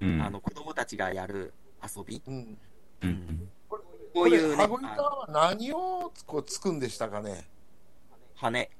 [0.00, 0.22] うん。
[0.22, 2.58] あの、子供たちがやる遊び、うん。
[3.02, 3.48] うん。
[4.14, 4.68] こういうね、
[5.28, 7.48] 何をこうつくんでしたかね？
[8.36, 8.70] 羽。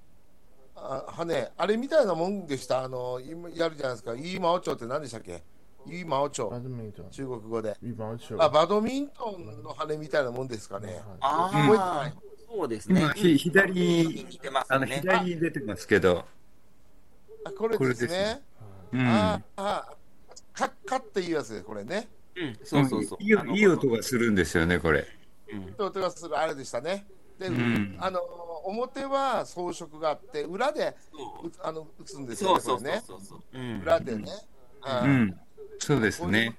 [0.77, 2.83] あ羽、あれみたいなもんでした？
[2.85, 4.15] あの、今やるじゃないですか。
[4.15, 5.43] イーマオチョウって何でしたっけ？
[5.87, 6.63] イーマオチョバウ。
[6.63, 7.11] ドミントン。
[7.11, 7.77] 中国語で。
[8.39, 11.01] あ、バドミントンの羽みたいなもんですかね。
[11.21, 12.15] あ覚えてなあい、
[12.53, 13.13] そうですね今、。
[13.13, 14.87] ひ左にに、似てますあの。
[14.87, 16.25] 左に出てますけど、
[17.45, 18.43] あこれですですね。
[18.93, 19.07] うん。
[19.07, 19.95] ああ、
[20.53, 22.09] カッカっていうやつです、これね。
[22.37, 23.23] うん、そうそうそう。
[23.23, 25.07] いいいい音がするんですよね、これ。
[25.53, 27.07] うん音がするあれでしたね。
[27.39, 28.21] で、んあの
[28.65, 30.97] 表は装飾があって、裏で
[31.63, 33.03] あの打つんですよね、そうね。
[33.83, 34.31] 裏でね。
[35.05, 35.41] うん。
[35.79, 36.57] そうですね。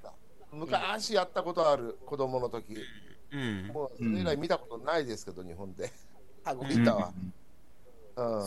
[0.51, 2.77] 昔やったことある子供の時。
[3.33, 5.91] うんもうそれ以来見たことないですけど、日本で。
[6.43, 7.07] 羽子板は。
[7.07, 7.33] うん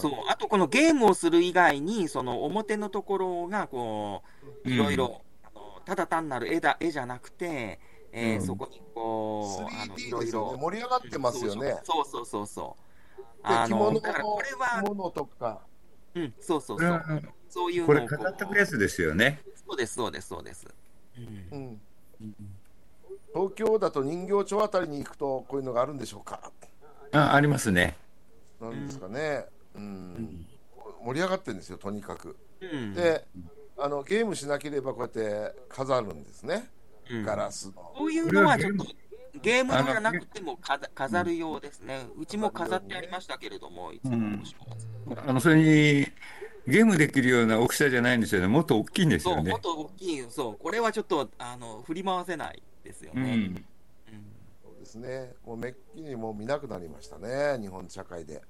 [0.01, 0.13] そう。
[0.29, 4.23] あと、このゲームをする以外に、その表のところが、こ
[4.65, 7.81] う、いろいろ、あのただ単なる絵だ絵じゃなくて、
[8.13, 10.53] えーうんそこにこう、あのい 3D ろいですよね。
[10.53, 10.59] ろ。
[10.59, 11.77] 盛り上がってますよね。
[11.83, 12.77] そうそうそうそ
[13.19, 13.49] う。
[13.49, 15.63] であの、着物のだからこれは、着物とか、
[16.15, 17.03] うん、そうそうそう。
[17.49, 19.41] そういうのをこれ飾ってくるやつですよね。
[19.67, 20.67] そうです、そうです、そうです。
[21.17, 21.81] うん
[22.21, 22.37] うん、
[23.35, 26.53] 東京だと人形町あたりに行くとこういうのがあるんでしょうか？
[27.13, 27.97] あ、ありますね。
[28.61, 29.45] なんですかね、
[29.75, 30.47] うん。
[31.05, 32.37] 盛り上がってるんですよとにかく。
[32.61, 32.95] うん。
[32.95, 33.27] で
[33.77, 35.11] あのゲームしなければこうやっ
[35.53, 36.71] て飾るんですね。
[37.11, 37.25] うん。
[37.25, 38.87] ガラスの、こういうのはちょっと
[39.43, 42.07] ゲームじゃなくても飾飾るようですね。
[42.17, 44.39] うちも飾ってありましたけれども、いつも
[45.27, 46.07] あの、それに、
[46.67, 48.47] ゲームできるような大きさじゃないんですよね。
[48.47, 49.61] もっと大きいんですそう、よねもっ。
[49.61, 53.23] と大きい、そう、これはちょっとあの振り回せないですよね。
[53.23, 53.31] うん。
[53.31, 53.65] うん。
[54.63, 55.33] そうですね。
[55.45, 58.43] もうめっきりもう見なくなりましたね日本社会で、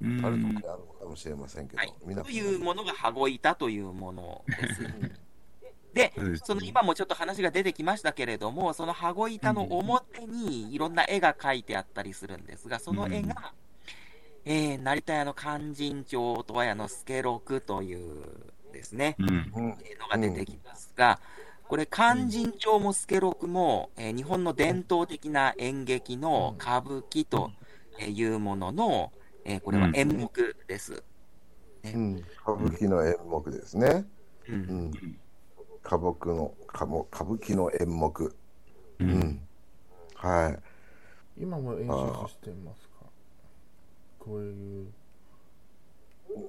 [0.00, 0.24] うん。
[0.24, 4.82] ある時あるのかもしれませんけど、はい、見なくというものが羽子板というものです。
[4.82, 5.10] うん。
[5.94, 6.10] で
[6.42, 13.52] その今もちょっと話が出てきましたけれども、その羽子板の表にいろんな絵が描いてあったりするんですが、その絵が、
[14.44, 18.24] えー成田屋の勧進帳、音羽屋の助六という
[18.72, 19.50] ですね、うん。
[19.52, 21.20] のが出てきますが、
[21.72, 27.50] これ、勧進帳も助六も、えー日本の伝統的な演劇の歌舞伎と
[28.06, 29.10] いうものの、
[29.46, 31.02] えーこれは演目です。
[31.82, 34.04] うん、歌舞伎の演目ですね、
[34.50, 34.60] ううん。
[34.60, 34.90] ん、
[35.82, 38.34] 歌舞伎の歌舞歌舞伎の演目、う。
[39.00, 39.10] うん。
[39.10, 39.48] ん、
[40.16, 41.42] はい。
[41.42, 43.06] 今も演出してますか？
[44.18, 44.92] こういう。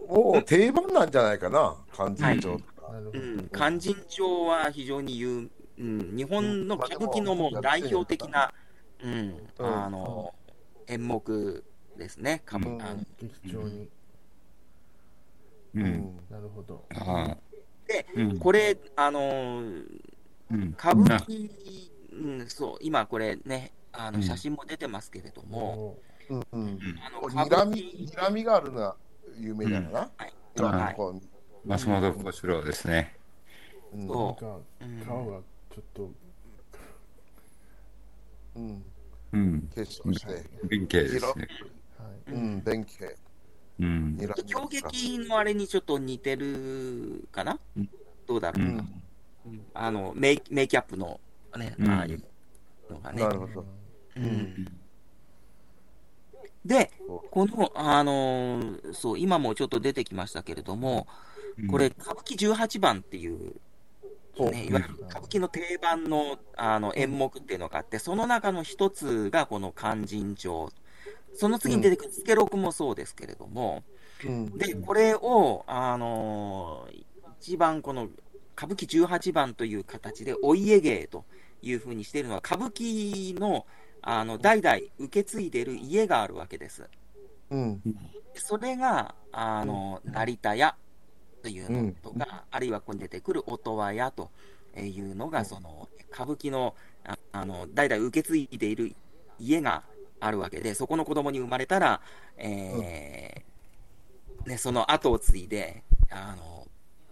[0.09, 2.65] もう定番なんじゃないかな、勧進帳とか。
[2.65, 8.53] なるほど、うん、勧進帳は非常に有、うん、日本の歌舞伎のもう代表的な、
[9.03, 9.65] うん、うん。
[9.65, 10.33] あの、
[10.87, 11.63] 演目
[11.97, 12.41] ですね。
[12.47, 12.81] 歌舞うん。
[12.81, 13.89] あの劇場に、
[15.75, 15.79] う。
[15.79, 15.83] うん。
[15.83, 16.85] んなるほど。
[17.87, 18.39] で、うん。
[18.39, 19.19] これ、あの、
[20.51, 20.75] うん。
[20.77, 21.49] 歌舞伎、
[22.11, 24.23] うん、そう、今これね、あのうん。
[24.23, 25.97] 写真も出てますけれども、も
[26.29, 26.43] うん。
[26.51, 26.79] うん。
[27.05, 28.95] あのこう歌舞睨み伎、睨みがあるのは
[29.37, 29.99] 有名だよな。
[30.17, 30.33] はい。
[30.55, 30.95] 今はい。
[30.95, 31.19] こ
[31.65, 33.15] 松本幸四郎ですね。
[33.93, 35.39] ううんなんかうん顔が
[35.73, 36.11] ちょっと
[38.55, 38.83] うん、
[39.31, 39.69] うん。
[39.73, 41.47] 結晶して、弁慶ですね。
[41.97, 43.15] はいうん、弁慶、
[43.79, 44.17] うん。
[44.19, 47.89] 睨みが狂劇のあれにちょっと似てるかな、うん
[48.27, 51.19] どうだろう、ううんんあのメイメイキャップの
[51.57, 52.23] ね、うんああいう
[52.89, 53.29] のがねな。
[53.29, 53.61] るほど。
[53.61, 53.65] う
[54.15, 54.67] うんん
[56.65, 56.91] で
[57.31, 61.07] この、あのーそう、今もちょっと出てきましたけれども、
[61.69, 63.55] これ、歌舞伎18番っていう、
[64.39, 70.69] ね、いわゆる歌舞伎の定番のあの演目っていうのがあって、その中の一つがこの勧進帳。
[71.35, 73.83] その次に出てくる助六もそうですけれども、
[74.25, 74.57] うん。
[74.57, 77.05] で、これを、あのー
[77.43, 78.07] 一番この
[78.55, 81.25] 歌舞伎18番という形でお家芸と
[81.61, 83.65] いうふうにしているのは、歌舞伎の
[84.01, 86.85] あの代々受け継いでいる家があるわけです。
[87.49, 87.81] うん。
[88.35, 90.75] それが、あの、成田屋
[91.43, 94.31] というのとか、あるいはここに出てくる音羽屋と
[94.77, 98.95] いうのが、その、歌舞伎の、ああの、代々受け継いでいる
[99.37, 99.83] 家が
[100.21, 101.99] あるわけで、そこの子供に生まれたら、
[102.37, 106.65] えーね、その後を継いで、あの、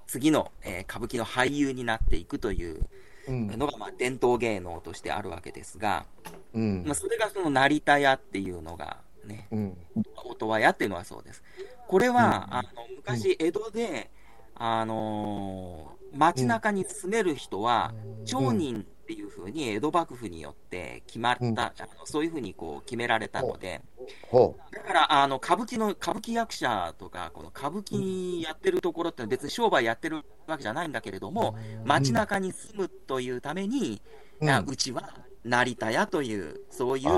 [0.08, 2.80] 次の、えー歌舞伎の俳優になっていくという
[3.28, 3.48] うん。
[3.48, 6.06] のが、まあ、伝統芸能としてあるわけですが、
[6.54, 6.84] うん。
[6.86, 9.78] まあ、それがその成田屋っていうのがね、うん。
[10.15, 11.44] 音羽屋っていうのはそうです。
[11.88, 14.10] これは、あの昔、江戸で、
[14.56, 17.94] あのー街中に住める人は、
[18.26, 21.60] 町人っていうふうに江戸幕府によって決まった、うん。
[21.60, 23.82] あのそういうふうにこう決められたので、
[24.30, 34.02] ほだからあの歌舞伎の歌舞伎役者とか、この歌舞伎やってるところって別に商売やってるわけじゃないんだけれども、街中に住むというために、
[34.42, 34.50] う。
[34.50, 37.10] あうちは成田屋という、そういう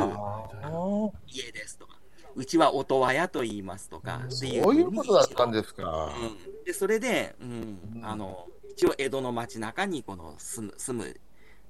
[1.28, 1.98] 家ですとか、
[2.36, 6.14] うちは音羽屋と言いますとか、っていうそういうことだったんですか。
[6.20, 11.16] うん、でそれで、うんうんあの一応江戸の街中にこの住む住む、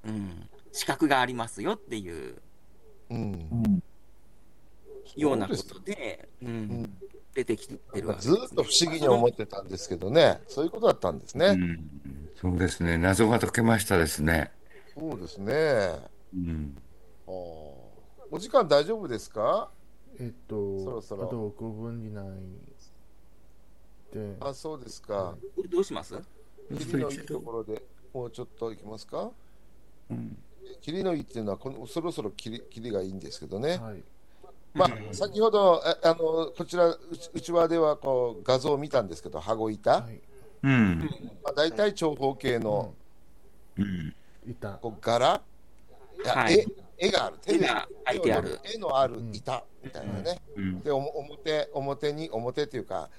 [0.08, 2.42] うん、資格がありますよっていう
[3.10, 3.84] うん。
[5.18, 6.50] ようなことで、うん
[6.84, 6.98] ん
[7.36, 11.48] 出てきてるわけずーっと不思議に思ってたんですけどね、そういうことだったんですね。
[11.48, 11.90] うん。
[12.40, 12.98] そうですね。
[12.98, 14.52] 謎が解けましたですね。
[14.98, 16.00] そうですね。
[16.34, 16.78] うん。
[17.28, 19.70] お時間大丈夫ですか？
[20.20, 21.24] えっとそろそろ。
[21.24, 22.24] あと5分以内
[24.14, 24.38] で。
[24.40, 25.36] あ、そうですか。
[25.56, 26.22] これどうします？
[26.78, 29.32] 霧のいいところでもうちょっと行きますか？
[30.10, 30.38] うん。
[30.82, 33.78] 霧のいいっていうのはこのそろそろ霧霧がいいんですけどね。
[33.78, 34.04] はい。
[34.74, 37.00] まあ、先ほどああのこちらう
[37.40, 40.20] ちわではこう画像を見たんですけど、羽子板、はい。
[40.64, 41.00] うん。
[41.44, 42.96] まあ、大体長方形の
[43.78, 44.16] うん。
[44.48, 45.42] いたこう柄。
[46.24, 46.54] いや、はい。
[46.60, 46.68] 絵
[47.04, 48.60] 絵がある手が描いてある。
[48.64, 50.80] 絵のある板みたいなね、うん。
[50.80, 53.10] でおも表表に表っていうか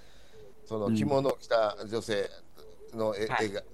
[0.64, 2.30] その着物を着た女性
[2.94, 3.28] の絵,、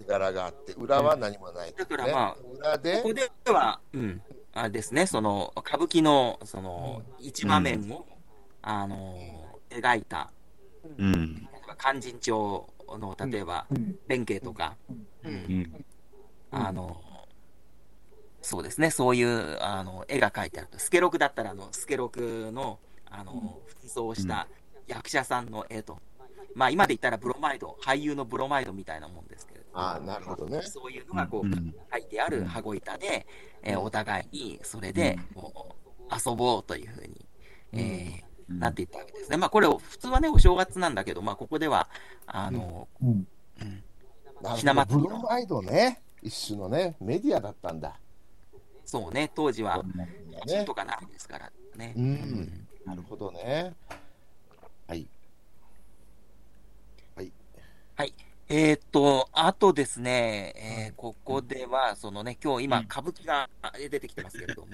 [0.08, 4.22] 柄があって、裏は何もない、だからまあ裏でここでは、うん、
[4.54, 8.06] あれですね、その歌舞伎のその一場面を、
[8.62, 9.18] あの
[9.68, 10.32] 描いた、
[10.98, 11.34] うん。
[11.34, 13.66] 例えば勧進帳の例えば
[14.08, 14.76] 弁慶とか、
[15.22, 15.32] うん。
[15.32, 15.84] うん。
[16.50, 17.00] あの
[18.42, 22.78] そうですね、そういうあの絵が描いてあると、スケロクだったらあの、スケロクの
[23.10, 24.46] あの服装をした
[24.86, 25.98] 役者さんの絵と、
[26.54, 30.62] まあ今で言ったらブロマイド、俳優のブロマイドみたいなもんですけれども、ああ、なるほどね。
[30.62, 31.74] そういうのがこう、うん。
[31.92, 33.26] 書いてある羽子板で、
[33.62, 35.76] えーお互いにそれでこ
[36.10, 37.26] う遊ぼうというふうに、
[37.72, 39.36] えーなっていったわけですね。
[39.36, 41.88] まあこれを普通はね、お正月なんだけど、まあここでは、
[42.26, 43.26] あの、うん。
[44.42, 48.00] なひなブロマイドね、一種のね、メディアだったんだ。
[48.90, 50.08] そうね、当時は、ね
[50.46, 51.94] ね、とかないですからね。
[51.96, 53.72] うんなるほどね。
[54.88, 55.06] はい。
[57.94, 58.14] はい。
[58.48, 63.48] えーっと、あとですね、えーここでは、そのね、今日今、歌舞伎が
[63.78, 64.68] 出てきてますけれども、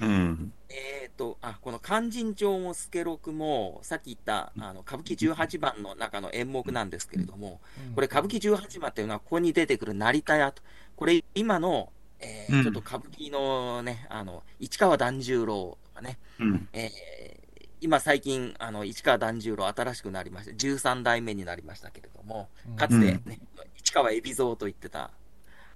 [0.00, 0.52] うん。
[0.68, 7.60] えーっと、あ、この勧進帳も助六も、さっき言った、あの、歌舞伎18番の中の演目なんですけれども、
[7.94, 10.62] これ歌舞伎18番っていうのは、ここに出てくる成田屋と、
[10.96, 16.68] これ今の、えーうんちょっと歌舞伎のね、あの、市川團十郎とかね、うん。
[16.72, 17.42] えー
[17.84, 23.40] 今最近、あの、市川團十郎新しくなりまして、13代目になりましたけれども、かつてね、
[23.74, 25.10] 市川海老蔵と言ってた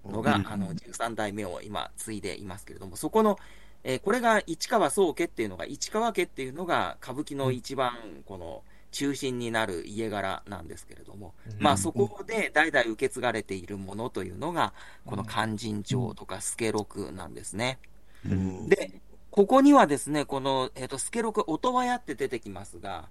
[0.04, 0.46] のが、うん。
[0.46, 3.38] あの、13代目を今継いでいますけれども、そこの、
[3.82, 8.62] えーこれが市川宗家っていうのが、市川家っていうのが歌舞伎の一番、この、
[8.96, 14.72] 中心になる家柄なんですけれども、まあそこで代々受け継がれているものというのが、
[15.04, 17.78] この勧進帳とか助六なんですね。
[18.24, 18.68] うん。
[18.70, 18.92] で、
[19.30, 23.04] ここにはですね、この、えっ、と、助六、音羽屋って出てきますが、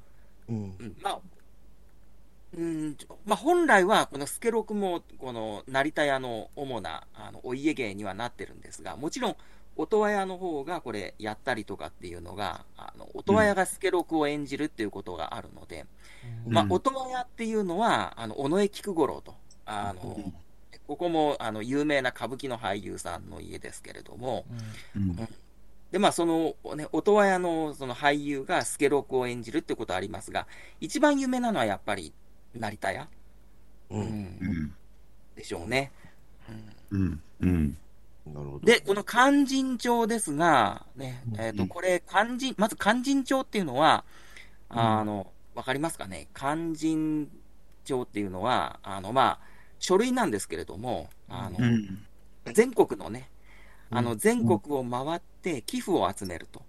[0.49, 0.75] うん。
[0.79, 1.19] うん、まあ、
[2.57, 9.35] うん、まあ、本来は、この助六も、この成田屋の主な、あの、お家芸にはなってるんですが、もちろん、
[9.77, 15.85] 音羽屋の方がこれやったりとかっていうのが、あの、音羽屋が助六を演じるっていうことがあるので、
[16.47, 19.35] まあう、ん音羽屋っていうのは、あの、尾上菊五郎と、
[19.65, 20.33] あの、
[20.87, 24.45] ここも、あの、有名な歌舞伎の俳優さんの家ですけれども、
[24.95, 25.27] うん。
[25.91, 30.47] で、まあ、その、ね、音羽屋のその俳優が助六を演じるってことはありますが、
[30.79, 32.13] 一番有名なのはやっぱり
[32.53, 33.07] 成田屋、
[33.89, 34.75] ううんうん。
[35.35, 35.91] でしょうね。
[36.91, 37.21] うん。
[37.41, 37.77] うん。
[38.25, 38.65] なるほど。
[38.65, 41.69] で、この勧進帳ですが、ね、えっ、と、うん。
[41.69, 44.03] これ、勧進、まず勧進帳っていうのは、
[44.69, 46.27] あの、わかりますかね？
[46.33, 47.31] 勧進
[47.83, 49.39] 帳っていうのは、あの、まあ、
[49.79, 52.05] 書類なんですけれども、あの、うん。
[52.53, 53.29] 全国のね、
[53.89, 56.61] あの、全国を回って寄付を集めると。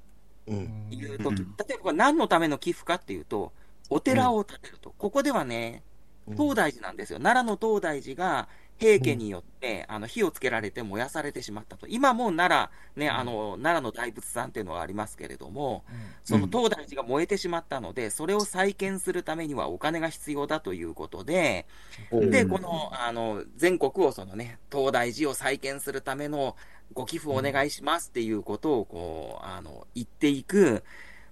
[0.46, 0.88] うん。
[0.90, 1.38] いうと例
[1.74, 3.52] えば何のための寄付かっていうと、
[3.90, 5.82] お寺を建てると、ここではね、
[6.36, 7.18] 東大寺なんですよ。
[7.18, 11.86] 奈良の東大寺が平家によって、あの火をつけられて燃やされてしまったと。
[11.86, 15.84] 今も奈良、ね、あの、奈良の大仏さんっていうのがありますけれども、
[16.24, 21.66] その東大寺が燃えてしまったので、それを再建するためにはお金が必要だということで、
[22.10, 26.56] で、この、あの、全国をそのね、東大寺を再建するための
[26.92, 30.84] ご寄付をお願いしますっていうことを、こう、あの、言っていく、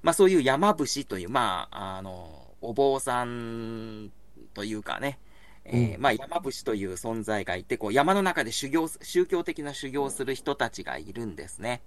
[0.02, 4.10] まあそういう山伏という、まあ、あの、お坊さん
[4.54, 5.18] というかね、
[5.64, 11.82] えーまあ山伏という存在がいて、こう山の中で修行す、宗教的な修行をする人たちがいるんですね。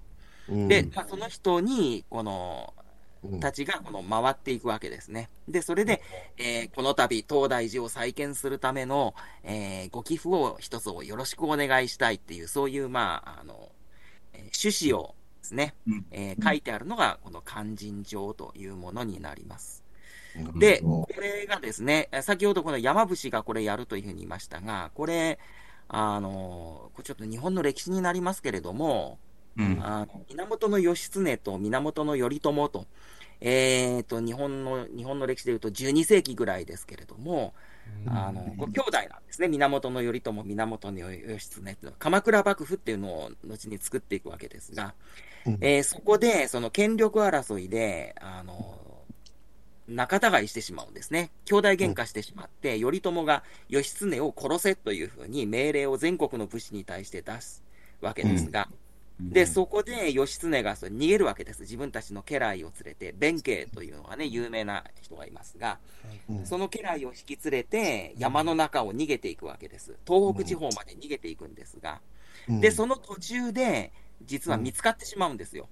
[0.49, 2.73] うんで、まあ、その人に、この、
[3.23, 5.29] うんたちがこの回っていくわけですね。
[5.47, 6.01] で、それで、
[6.37, 13.71] えーこの度、東大寺を再建するための、えーご寄付を一つをよろしくお願いしたいっていう、そういう、まあ、あの、
[14.33, 19.83] えー趣旨をですね、うんえー書いてあるのが、この勧進帳というものになります。
[20.35, 20.59] うん。
[20.59, 21.01] で、うん。
[21.03, 25.39] これがですね、え先ほどこの山伏がこれやるというふうに言いましたが、これ、
[25.87, 29.19] あの、これちょっと日本の歴史になりますけれども、
[29.58, 29.79] うん。
[29.81, 32.85] あの源義経と源頼朝と、
[33.41, 37.54] えー、と日本の日本の歴史でいうと12世紀ぐらいですけれども、
[38.08, 44.93] あのご兄弟なんですね、源頼朝、源義経っていう鎌倉幕府っていうのを後に作っていくわけですが、
[45.45, 45.58] うん。
[45.62, 48.79] えーそこでその権力争いで、あの
[49.88, 51.31] 仲違いしてしまうんですね。
[51.46, 57.63] 兄弟喧嘩してしまって、頼朝が義経を殺せというふうに命令を全国の武士に対して出す
[58.02, 58.69] わけですが、
[59.19, 61.62] で、そこで義経がそれ逃げるわけです。
[61.62, 65.79] 自分たちの家来を連れて、弁慶というのがね、有名な人がいますが、
[66.29, 69.96] うんその家来を引き連れて、山の中を逃げていくわけです。
[70.06, 72.00] 東北地方まで逃げていくんですが、
[72.48, 73.92] うんで、その途中で、
[74.25, 75.67] 実は見つかってしまうんですよ。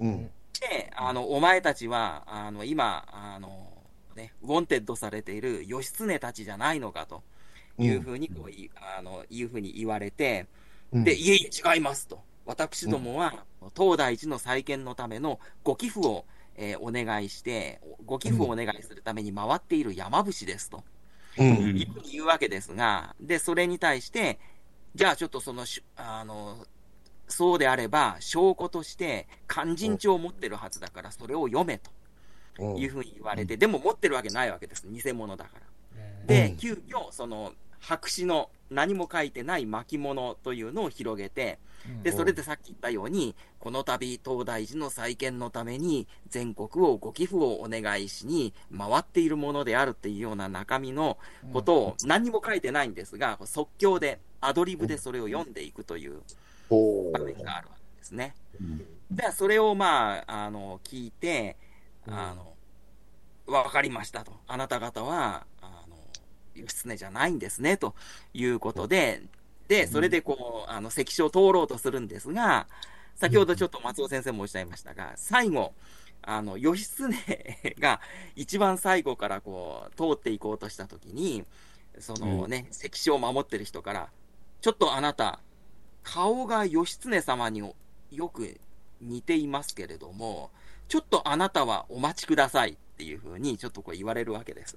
[0.00, 0.30] うん
[0.60, 3.72] で、あの、お前たちは、あの、今、あの、
[4.14, 7.22] ね、 wanted されている義経たちじゃないのかと
[7.78, 10.46] いうふうにこうい、あのいうふうに言われて、
[10.92, 11.04] うん。
[11.04, 12.22] で、いえいえ違いますと。
[12.46, 13.44] 私どもは、
[13.76, 16.24] 東大寺の再建のためのご寄付を、
[16.56, 20.84] えーお願いして、ご寄付をお願いするために回っている山伏ですと。
[21.36, 21.86] うん。
[22.04, 24.38] いうわけですが、で、それに対して、
[24.94, 26.66] じゃあちょっとそのし、あの、
[27.32, 34.86] そうであれば、証拠として、勧進帳を持ってるはずだから、それを読めというふうに言われて、でも持ってるわけないわけです。
[34.88, 35.62] 偽物だから。
[36.26, 41.58] でうん、急遽、その、白紙の何も書いてない巻物というのを広げて、
[42.02, 51.18] で、それでさっき言ったように、この度、東大寺の再建のために、全国をご寄付をお願いしに回っているものであるっていうような中身の
[51.52, 56.22] ことを何にも書いてないんですが、即興で、アドリブでそれを読んでいくという
[56.74, 58.34] お場面があるわけですね。
[58.60, 61.56] うんで、それをまあ、あの、聞いて、
[62.06, 62.54] あの、
[63.46, 64.32] わかりましたと。
[64.46, 65.96] あなた方は、あの、
[66.54, 67.94] 義経じゃないんですね、と
[68.32, 69.22] いうことで、
[69.68, 72.66] で、それでこう、あの、関所を通ろうとするんですが、
[73.14, 75.74] 先ほどちょっと松尾先生もおっしゃいましたが、最後、
[76.22, 78.00] あの、義経が
[78.34, 81.44] 一番最後からこう、通っていこうとしたときに、
[81.98, 84.08] そのね、関所を守ってる人から、
[84.60, 85.40] ちょっとあなた、
[86.02, 87.62] 顔が義経様に
[88.10, 88.58] よく
[89.00, 90.50] 似ていますけれども、
[90.88, 94.76] ちょっとあなたはお待ちくださいっていうふうにちょっとこう言われるわけです。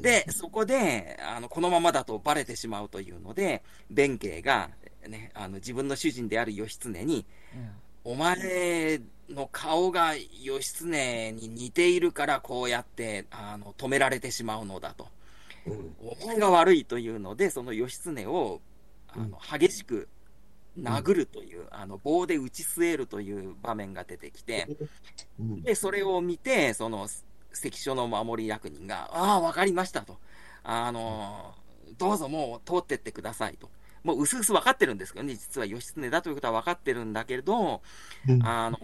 [0.00, 4.70] で、そこで、あの、このままだとバレてしまうというので、弁慶が、
[5.08, 7.26] ね、あの、自分の主人である義経に、
[8.04, 15.08] お前の顔が義経に似ているからこうやって、あの、止められてしまうのだと。
[16.00, 18.60] お前が悪いというので、その義経を、
[19.08, 20.08] あの、激しく
[20.78, 24.68] 殴るという、あの、棒で打ち据えるという場面が出てきて、
[25.40, 27.08] うんで、それを見て、その、
[27.52, 30.18] 関所の守り役人が、ああ、わかりましたと。
[30.62, 31.54] あの、
[31.98, 33.70] どうぞもう通ってってくださいと。
[34.04, 37.82] もう、うすうす分かってるんですけどね、実は義経だということは分かってるんだけれど、
[38.28, 38.78] うんあの、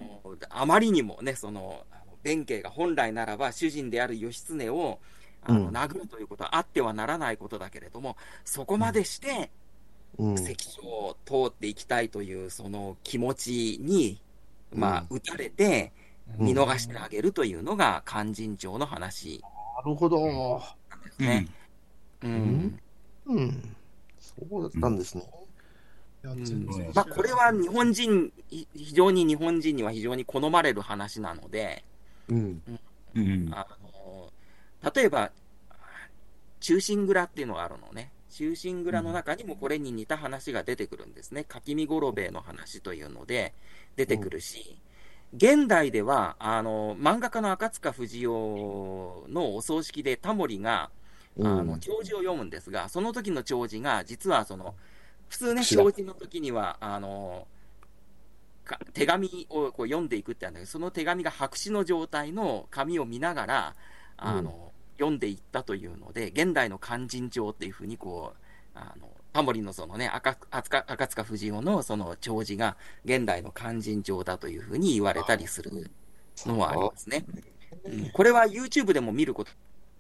[0.51, 1.84] あまりにもね、その、
[2.22, 5.01] 弁慶が本来ならば主人である義経を、
[5.43, 9.49] あの、うん殴るということはあってはならないことだけれども、そこまでして、うん
[10.19, 14.21] 関所を通っていきたいという、その気持ちに、
[14.75, 19.43] まあ、打たれて、うん見逃してあげるというのが、勧進帳の話
[19.77, 20.19] なるほど。
[20.89, 21.47] なんですね。
[22.23, 22.81] うん。
[23.27, 23.77] うん。
[24.19, 25.25] そうだったんですね。
[26.95, 31.85] まあ、これは日本人、い非常に日本人には非常に好まれる話なので、
[32.29, 32.63] うん。
[33.15, 34.33] うんあの
[34.95, 35.31] 例えば、
[36.61, 38.11] 忠臣蔵っていうのがあるのね。
[38.33, 41.45] 忠臣蔵の中にもこれに似た話が出てくるんですね。
[41.45, 43.55] 柿見五郎兵衛の話というので
[43.97, 44.78] 出てくるし、
[45.35, 50.91] 現代では、あの、漫画家の赤塚不二夫のお葬式でタモリが、
[51.41, 54.74] あの、弔辞を読むんですが、その時の弔辞が、実はその、
[55.28, 57.47] 普通ね、弔辞の時には、あの、
[58.64, 63.76] か手紙をこう読んでいくってあるんだけど、その手紙が白紙の状態の紙を見ながら、
[64.16, 68.38] あの、読んでいったというので、現代の勧進帳っていうふうにこう、
[68.74, 75.90] あの、タモリのそのね、赤赤塚赤塚不二夫のその弔辞が現代の勧進帳だというふうに言われたりする
[76.47, 77.24] のもありますね。
[77.26, 77.43] うん
[78.12, 79.47] これは YouTube でも見るこ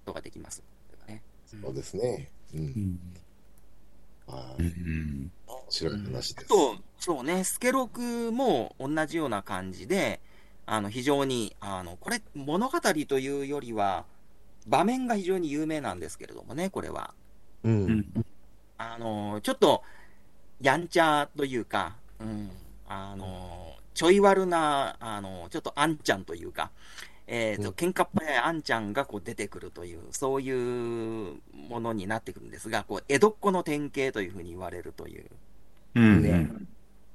[0.04, 0.62] とができます。
[1.08, 2.30] ねそうですね。
[2.54, 2.58] う。
[2.58, 2.98] うんん
[4.26, 4.62] はい。
[4.62, 6.46] うん面白い話です。
[6.46, 10.20] あと、そうね、スケロクも同じような感じで、
[10.66, 14.04] あの、非常に、あの、これ、物語というよりは、
[14.66, 17.14] 場面が非常に有名なんですけれどもね、これは。
[17.64, 17.68] う。
[17.68, 18.24] うんん
[18.78, 19.82] あの、ちょっと、
[20.60, 22.50] やんちゃというか、うん、
[22.88, 26.70] あの、ちょい悪な、あの、ちょっとあんちゃんというか、
[27.26, 31.36] えっ、と、うん喧嘩っ早いあんちゃんがこう出てくるという、そういう
[31.68, 35.26] ものになってくるんですが、こう、江戸っ子の典型というふうに言われるという。
[35.94, 36.50] うんね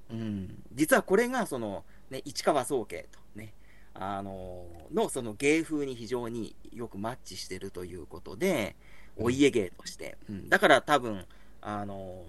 [0.10, 3.54] うん、実はこれがその、ね、市川宗家とね、
[4.00, 8.76] あののその芸風に非常によくマッチしてるということで、
[9.18, 11.26] お家芸として、うん、だから多分、
[11.62, 12.24] あの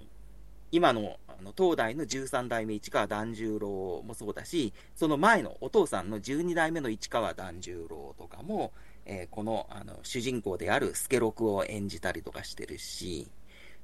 [0.73, 8.73] 今のあの東大の13代目市川團十郎もそうだし、その前のお父さんの12代目の市川團十郎とかも、
[9.05, 13.29] えーこのあの主人公である助六を演じたりとかしてるし、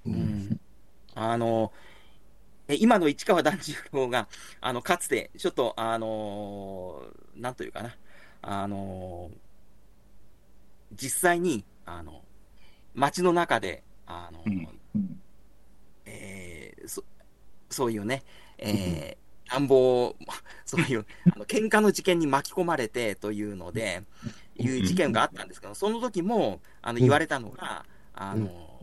[0.07, 0.59] うん、
[1.14, 1.93] あのえ
[2.68, 4.28] 今の市川團十郎が、
[4.60, 7.96] あの、かつて、ちょっと、あのーなんというかな、
[8.42, 9.36] あのー
[10.92, 12.22] 実際に、あの、
[12.94, 15.20] 街の中で、あのーうん。
[16.06, 17.04] えーそ、
[17.70, 18.22] そういうね、
[18.58, 20.16] えー乱暴、
[20.64, 24.02] そういう、あの、喧嘩の事件に巻き込まれてというので、
[24.56, 27.84] いう事件があったんですけど、その時もあの言われたのが、
[28.14, 28.80] あの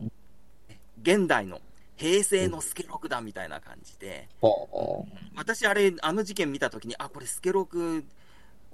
[1.02, 1.60] 現代の
[2.02, 8.04] 平成のスケロクだみたいな感じで、は私、あれ、あの事件見たときに、あ、これ、スケロク、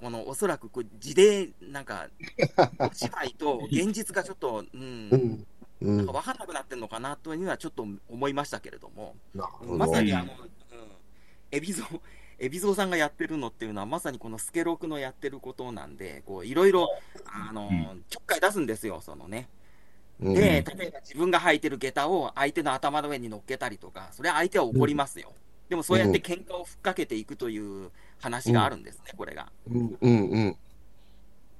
[0.01, 2.07] このおそらくこう字で、なんか、
[2.79, 5.15] お芝居と現実がちょっと、うんあ。
[5.15, 5.47] うん。
[5.81, 5.97] うん。
[5.97, 9.47] なんか分からなくなってるのかなというのはちょっと思いましたけれども、ど。
[9.63, 10.49] まさにあの、うん、
[11.51, 12.01] 海老蔵、
[12.39, 16.89] 海老蔵さんがやってるのっていうのは、まさにこのスケロクのやってることなんで、こういろいろ、
[17.25, 19.49] あの、うんちょっかい出すんですよ、そのね。
[20.21, 25.31] うんで、例えば自分が履いてる下駄を相手の頭の上に乗っけたりとか、それは相手は怒りますよ。
[25.69, 29.51] でもそうやって喧嘩をふっかけていくという話があるんですね、これが。
[29.69, 30.57] うんうんうん。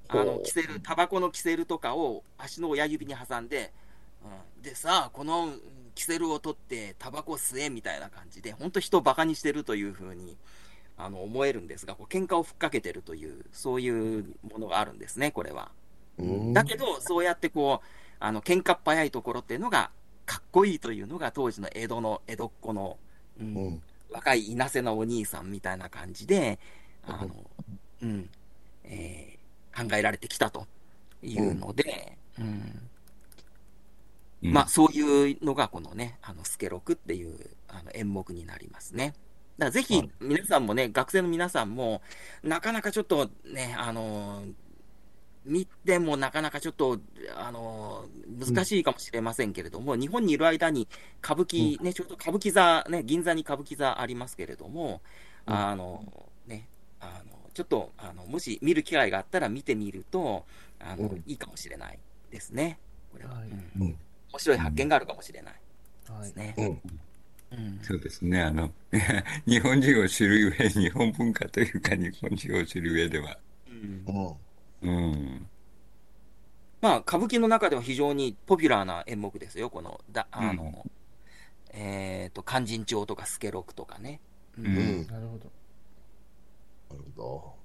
[0.10, 3.72] あの、キセル、タバコのキセルとかを足の親指に挟んで、
[4.58, 5.62] うん、でさ、このうん
[6.00, 10.38] キセルを取ってタバコ吸えみたいな感じで、本当人をバカにしてるというふうに
[10.98, 15.72] あの思えるんですが、こう喧嘩をふっかけてるという、そういうものがあるんですね、これは。
[16.18, 17.86] うんだけど、そうやってこう、
[18.20, 19.92] あの喧嘩っ早いところっていうのが、
[20.26, 22.98] かっこいいというのが当時の江戸の、江戸っ子の、
[23.40, 23.82] うんうん。
[24.12, 26.60] 若い稲瀬のお兄さんみたいな感じで、
[27.06, 27.30] あの、
[28.02, 28.30] うん、
[28.84, 29.40] えー
[29.80, 30.68] 考えられてきたと
[31.24, 32.84] いうので、うん。
[34.44, 34.54] うん。
[34.54, 39.14] まあ、そういうのがこのね、あの、スケロクっていうあの演目になりますね。
[39.58, 42.02] だからぜひ、皆さんもね、学生の皆さんも、
[42.44, 44.44] なかなかちょっとね、あの
[45.46, 47.00] 見てもなかなかちょっと、
[47.36, 50.88] あの難しいかもしれませんけれども、日本にいる間に
[51.24, 55.02] 歌舞伎、ね、ちょうど歌舞伎座、ね、銀座に歌舞伎座ありますけれども、
[55.48, 55.54] うん。
[55.54, 56.04] あの、
[56.46, 56.68] ね、
[57.00, 60.46] あの、ちょっと、あの、もし見る機会があったら見てみると、
[60.80, 61.24] あの、うん。
[61.26, 62.00] いいかもしれない
[62.32, 62.80] ですね。
[63.12, 63.36] これは。
[63.36, 63.50] はい。
[63.50, 63.72] うん。
[63.82, 63.98] うん。
[64.32, 65.54] 面白い発見があるかもしれない
[66.10, 66.54] はいですね。
[66.58, 66.82] うん。
[67.52, 67.80] うん。
[67.82, 68.42] そうですね。
[68.42, 68.72] あの、
[69.48, 73.40] 日本人を知る上、日本文化というか日本人を知る上では。
[73.68, 74.04] うん
[74.82, 75.50] うんうん。
[76.82, 80.86] まあ、歌舞伎の中では非常にポピュラーな演目ですよ、この、だあの、
[81.72, 84.22] えっ、と、勧進帳とか助六とかね。
[84.58, 85.52] うんうんうんなるほど。
[86.90, 87.58] なるほ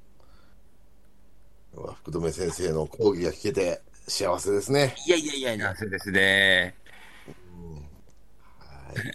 [1.74, 1.94] ど。
[1.94, 4.94] 福留先生の講義が聞けて幸せですね。
[5.06, 6.74] いやいやいやいや幸、せですね。
[7.26, 7.74] うん
[8.58, 9.14] はい。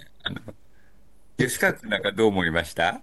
[1.37, 3.01] 吉川君なんかどう思いました？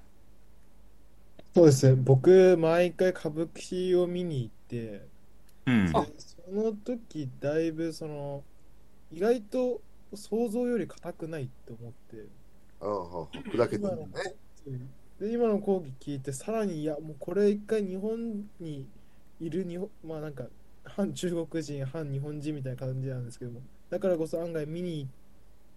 [1.55, 1.97] そうですね。
[1.97, 4.53] 僕、毎回歌舞伎を見に行
[5.67, 5.87] うん。
[5.87, 8.43] でその時、だいぶ、その、
[9.13, 9.81] 意外と
[10.15, 12.17] 想像より硬くないって思って、
[12.81, 14.87] うんうん砕けてるね。
[15.21, 18.87] で、今の講義聞いて、さらに、いや、もうこれ一回日本に
[19.41, 20.45] いる日本、まあなんか、
[20.85, 23.61] 反中国人、反日本人みたいな感じなんですけども、
[23.91, 25.09] だからこそ案外見に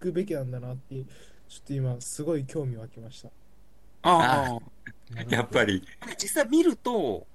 [0.00, 0.94] くべきなんだなって、
[1.48, 3.28] ちょっと今、すごい興味湧きました。
[4.02, 4.58] ああ
[5.28, 5.82] やっぱり。
[6.18, 7.26] 実際見ると、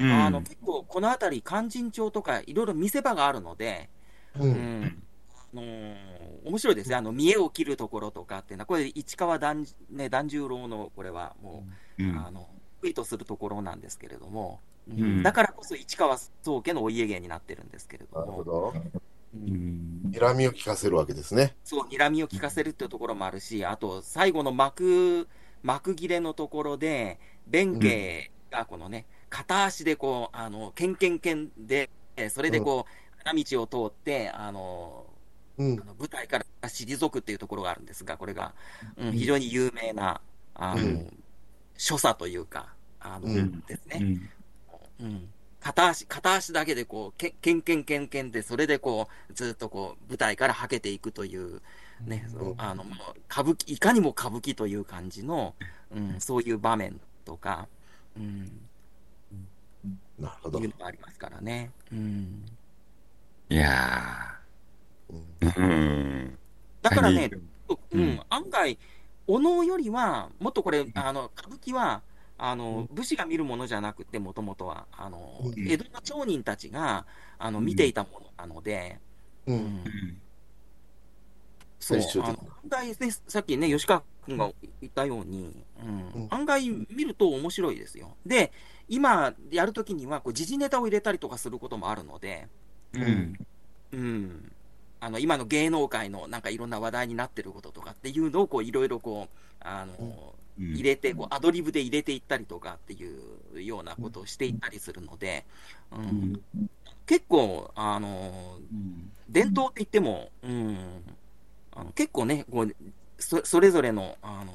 [0.00, 0.12] うん。
[0.12, 3.90] あの結構この辺り、勧進帳とかいろいろ見せ場があるので、
[4.38, 4.44] う。
[4.44, 5.02] うんん、
[5.54, 5.96] あのー
[6.44, 11.64] 面白いですね、あの見栄を切るところとかっていうのは、これ、市川團,、ね、團十郎のこれはも
[11.98, 12.48] う、うんあの
[12.80, 18.74] 得意とするところなんですけれども、うんうんだからこそ市川宗家のお家芸になってるんですけれどなるほも、ど。
[18.74, 18.90] うん
[19.34, 20.10] うん。
[20.12, 21.54] 睨みを聞かせるわけですね。
[21.64, 25.28] そう、睨みを聞かせるっていうところもあるし、あと、最後の幕、
[25.62, 35.06] 幕切れのところで、弁慶がこのね、片足でこう、あの、ケンケンケンで、えーそれでこう、花道を通って、あの、
[35.56, 35.84] うんあ。
[35.84, 38.52] の舞台から退くっていうところがあるんですが、これが、
[38.96, 40.20] うん、非常に有名な、
[40.54, 41.22] あの、うん
[41.80, 44.28] 所作というか、あの、うんですね。
[45.00, 45.06] うん。
[45.06, 45.28] うん。
[45.60, 51.62] 片足、片足だけでこう、けケンケンケンケンで、それでこう、ずっとこう、舞台からはけていくという、
[52.02, 52.96] ね、うんそうあの、もう
[53.30, 55.54] 歌舞伎、いかにも歌舞伎という感じの、
[55.90, 57.66] うん、そういう場面とか、
[58.14, 58.50] うん、
[60.20, 60.68] なるほどいう。
[60.68, 61.70] のがありますからね。
[61.92, 62.44] うん。
[63.48, 64.38] いや
[65.08, 65.58] うんー。
[65.58, 66.38] うん。
[66.82, 67.30] だからね、
[67.68, 68.78] ううんん、案外、
[69.26, 72.02] お能よりは、もっとこれ、あの、歌舞伎は、
[72.38, 77.06] あの、武士が見るものじゃなくて、もともとは、あの、うん江戸の町人たちが、
[77.38, 78.98] あの、うん見ていたものなので、
[79.46, 79.52] う。
[79.52, 79.84] うんん
[81.78, 82.94] そう、あの案外ね、
[83.26, 84.50] さっきね、吉川君が
[84.80, 88.16] 言ったように、うんうん案外見ると面白いですよ。
[88.26, 88.52] で、
[88.90, 92.48] 今やるときには、こう時事ネタを入れたりとかすることもあるので、
[92.92, 93.34] うん。
[93.92, 94.52] うん、
[95.00, 105.44] あの今の芸能界のなんかいろんな話題になってることとかっていうのをこういろいろこうあの、入れてこうアドリブで入れていったりとかっていうようなことをしていったりするので、
[105.92, 106.00] うん。
[106.00, 106.02] う
[106.58, 106.70] ん。
[107.06, 109.10] 結構あのうん。
[109.28, 110.76] 伝統って言っても、うん、
[111.72, 112.74] あの結構ねこう
[113.18, 114.52] そそれぞれのあの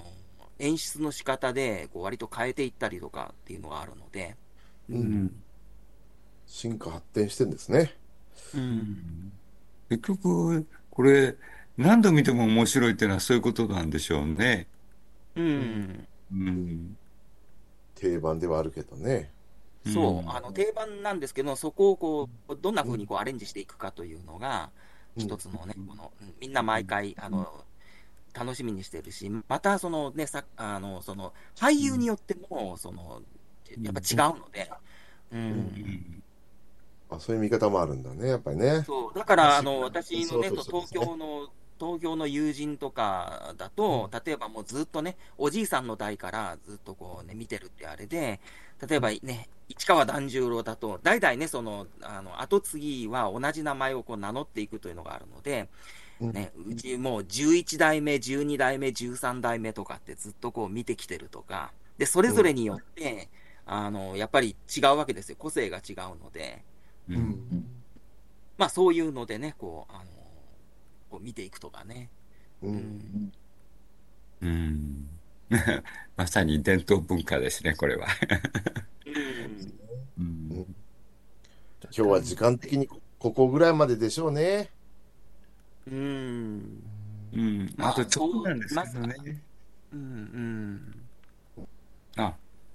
[0.59, 4.37] 演出の仕方でこう割と変えていったりとかっていうのがあるので、
[4.89, 5.43] ううんん。
[6.47, 7.99] 進化発展してんですね。
[8.53, 9.31] うん。
[9.89, 11.37] 結局、これ、
[11.77, 14.67] 何度見ても面白いっていうのはそういうことなんでしょうね。
[15.35, 16.07] うん。
[16.31, 16.97] うん。
[17.95, 19.33] 定番ではあるけどね。
[19.85, 24.71] そうう、んあの定番なんですけど、そこをこうどんな風にこうアレンジしていくかというのが、
[25.17, 27.64] うん一つのね、このうんみんな毎回あの
[28.37, 33.21] 楽しみにしてるし、またそのね、さあのその俳優によってもその
[33.81, 34.69] やっぱ違うので、
[35.31, 35.39] うん。
[35.39, 36.23] うん
[37.07, 38.83] あそういう見方もあるんだね、やっぱりね。
[38.83, 39.17] そう。
[39.17, 48.39] だからあの私のね、東京の東京の友人とかだと、例えばもうずっとね、おじいさんの代からずっとこうね、見てるってあれで、
[48.89, 63.29] 例えばね、市川團十郎だと、代々ね、その、あの、後継ぎは同じ名前をこう名乗っていくというのがあるので、うんね、うちもう11代目、12代目、13代目とかってずっとこう見てきてるとか、で、それぞれによって、
[63.65, 65.35] あの、やっぱり違うわけですよ。
[65.37, 66.63] 個性が違うので、
[67.09, 67.65] ううんん。
[68.57, 70.05] まあそういうのでね、こう、あの、
[71.09, 72.09] こう見ていくとかね。
[72.61, 72.67] う。
[72.67, 73.33] うんん。
[74.41, 75.09] うん
[76.17, 78.07] まさに伝統文化ですね、これは。
[80.17, 80.75] うんうん
[81.95, 82.87] 今日は時間的に
[83.19, 84.71] ここぐらいまででしょうね。
[85.87, 86.83] うん。
[87.33, 89.41] うん、まああとちょっとなんですけどね。
[89.93, 89.99] うん。
[91.57, 91.63] うん。
[92.17, 92.33] あ、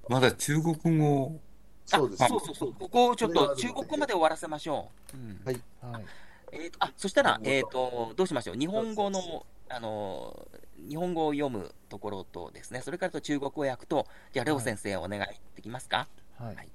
[0.09, 1.41] まだ中国語、
[1.87, 2.75] そうですあそうそうそう。
[2.75, 5.17] ここをちょっと中国語まで終わらせましょう。
[5.17, 6.05] うんはいはい
[6.53, 10.49] えーとあそしたら、えー、とどうしましょう、日本語の、あの
[10.89, 16.09] 日本語を読むところとですね、それからと中国語訳と、じゃあ、レオ先生、お願いできますか？
[16.39, 16.69] はい、はい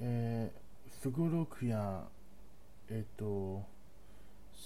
[0.00, 2.02] えー、すごろくや
[2.88, 3.64] えっ、と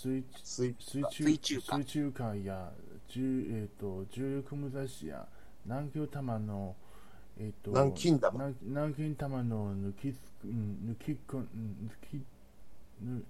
[0.00, 2.72] 水水水中水中歌水中歌や
[3.06, 5.26] 重,、えー、と重力無雑誌や
[5.66, 6.74] 南京玉の
[7.38, 8.32] えっ、と南京玉。
[8.32, 11.44] 南南京玉の抜きうん抜き抜
[12.10, 12.24] き
[13.02, 13.24] ぬ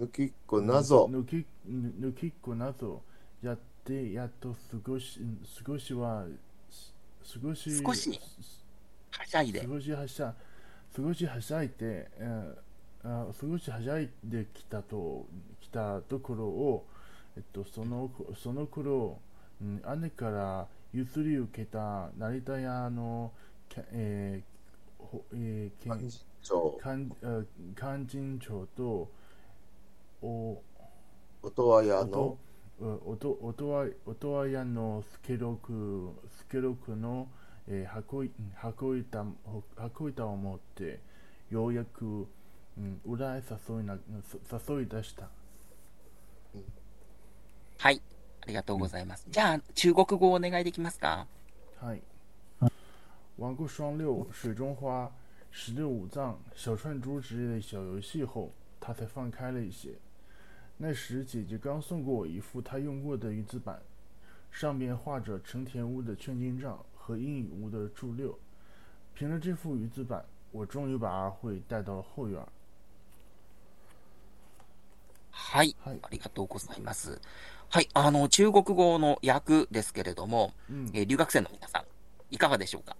[0.00, 1.04] 抜きっこ謎。
[1.06, 3.02] 抜きぬ抜きっこなど
[3.42, 5.20] やってやっと過ごし
[5.66, 6.24] 少しは
[6.70, 6.94] す
[7.42, 8.20] 少し少し
[9.10, 9.62] はしゃいで。
[9.64, 10.34] 少しはしゃ
[10.96, 12.73] 少しはしゃいで、えー
[13.04, 15.26] あ少しはしゃいできたと
[15.60, 16.86] きたところを、
[17.36, 19.18] えっと、そのその頃、
[19.60, 23.32] うん、姉から譲り受けた成田屋の、
[23.68, 26.82] けえーほえーけんそう。
[26.82, 27.42] 勧あ
[27.74, 29.10] 勧進帳と
[30.22, 30.62] お
[31.42, 32.38] 音はやの
[32.80, 37.28] 音音音は音は屋のスケロクスケロクの、
[37.68, 39.26] えー箱い箱板
[39.76, 41.00] 箱板を持って
[41.50, 42.26] ようやく、
[42.77, 43.97] うん、裏へ誘いな
[44.49, 45.27] 誘い出した
[47.77, 48.01] はい、
[48.41, 49.25] ありがとうございます。
[49.29, 51.27] じゃあ、中国語お願いできますか。
[51.79, 52.01] はい。
[53.37, 55.09] 玩过双六、水中花、
[55.51, 59.97] 十六五脏、小串珠之类的小游戏后，他才放开了一些。
[60.77, 63.81] 那时姐姐刚送过我一副她用过的鱼子板，
[64.51, 68.37] 上面画着成田屋的劝进账和阴雨屋的注六。
[69.13, 72.47] 凭着这副鱼子板，我终于把阿慧带到了后院儿。
[75.36, 77.20] はい、はいありがとうございます。
[77.68, 81.84] はい、あの、中国語の訳ですけれども、うんえー留学生の皆さん、
[82.30, 82.96] いかがでしょうか？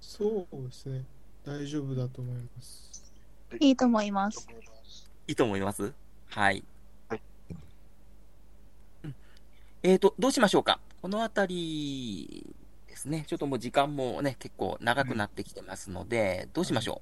[0.00, 1.04] そうですね。
[1.44, 3.12] 大丈夫だと思います。
[3.60, 4.46] いいと思います。
[4.50, 4.62] 思い。
[5.28, 5.92] いいと思います？
[6.28, 6.64] はい。
[7.08, 7.22] はい
[9.04, 9.14] うん
[9.82, 10.80] えーと、どうしましょうか？
[11.00, 12.44] このあたり
[12.88, 13.24] ですね。
[13.28, 17.00] ちょっともう時間もね、結構長くなってきてますので、どうしましょ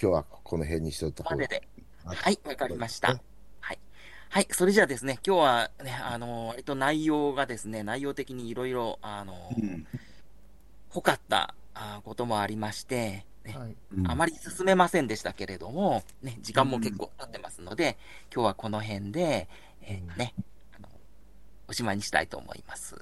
[0.00, 1.46] 今日はこの辺にしといた方が。
[2.04, 3.20] はい、わかりました。
[3.60, 3.78] はい。
[4.28, 9.86] はい、それじゃあですね、今日はね、あの、割と内容がですね、内容的にいろいろ、あの、うん
[10.90, 13.76] 濃かったあこともありまして、ねはい。
[13.98, 17.98] うんあまり進めませんでしたけれども、ね、時間も結構経ってますので、
[18.32, 19.48] 今日はこの辺で、
[19.82, 20.34] えーね、
[20.76, 20.88] あの、
[21.68, 22.96] おしまいにしたいと思います。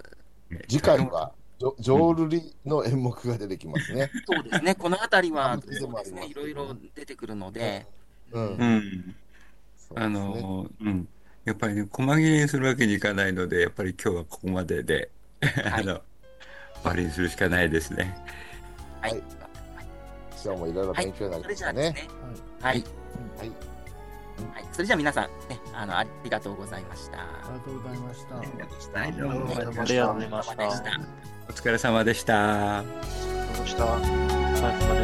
[0.69, 1.33] 次回は
[1.65, 4.11] ジョジョールリの演目が出てきますね。
[4.27, 7.87] そうですね、この辺りは、あそうですね、いろいろ出てくるので、
[8.33, 9.15] うん。
[9.95, 11.09] あの、うん。
[11.45, 15.11] やっぱりね、細切れにするわけにいかないので、やっぱり今日はここまでで、
[15.73, 16.03] あの、終
[16.85, 18.15] わりにするしかないですね。
[19.01, 19.13] はい。
[19.13, 19.23] はい
[20.45, 21.95] 今日もいろいろ勉強になりそましたね。
[22.61, 22.85] はい。
[23.39, 23.53] はい。
[24.73, 27.19] それじゃあ皆さん、ね、あの、ありがとうございました。
[27.19, 28.35] ありがとうございました。
[28.37, 30.11] はいありがとうございました。
[30.11, 30.95] お疲れ様でした。
[31.49, 32.85] お疲れ様でした
[33.61, 35.04] お疲れ様で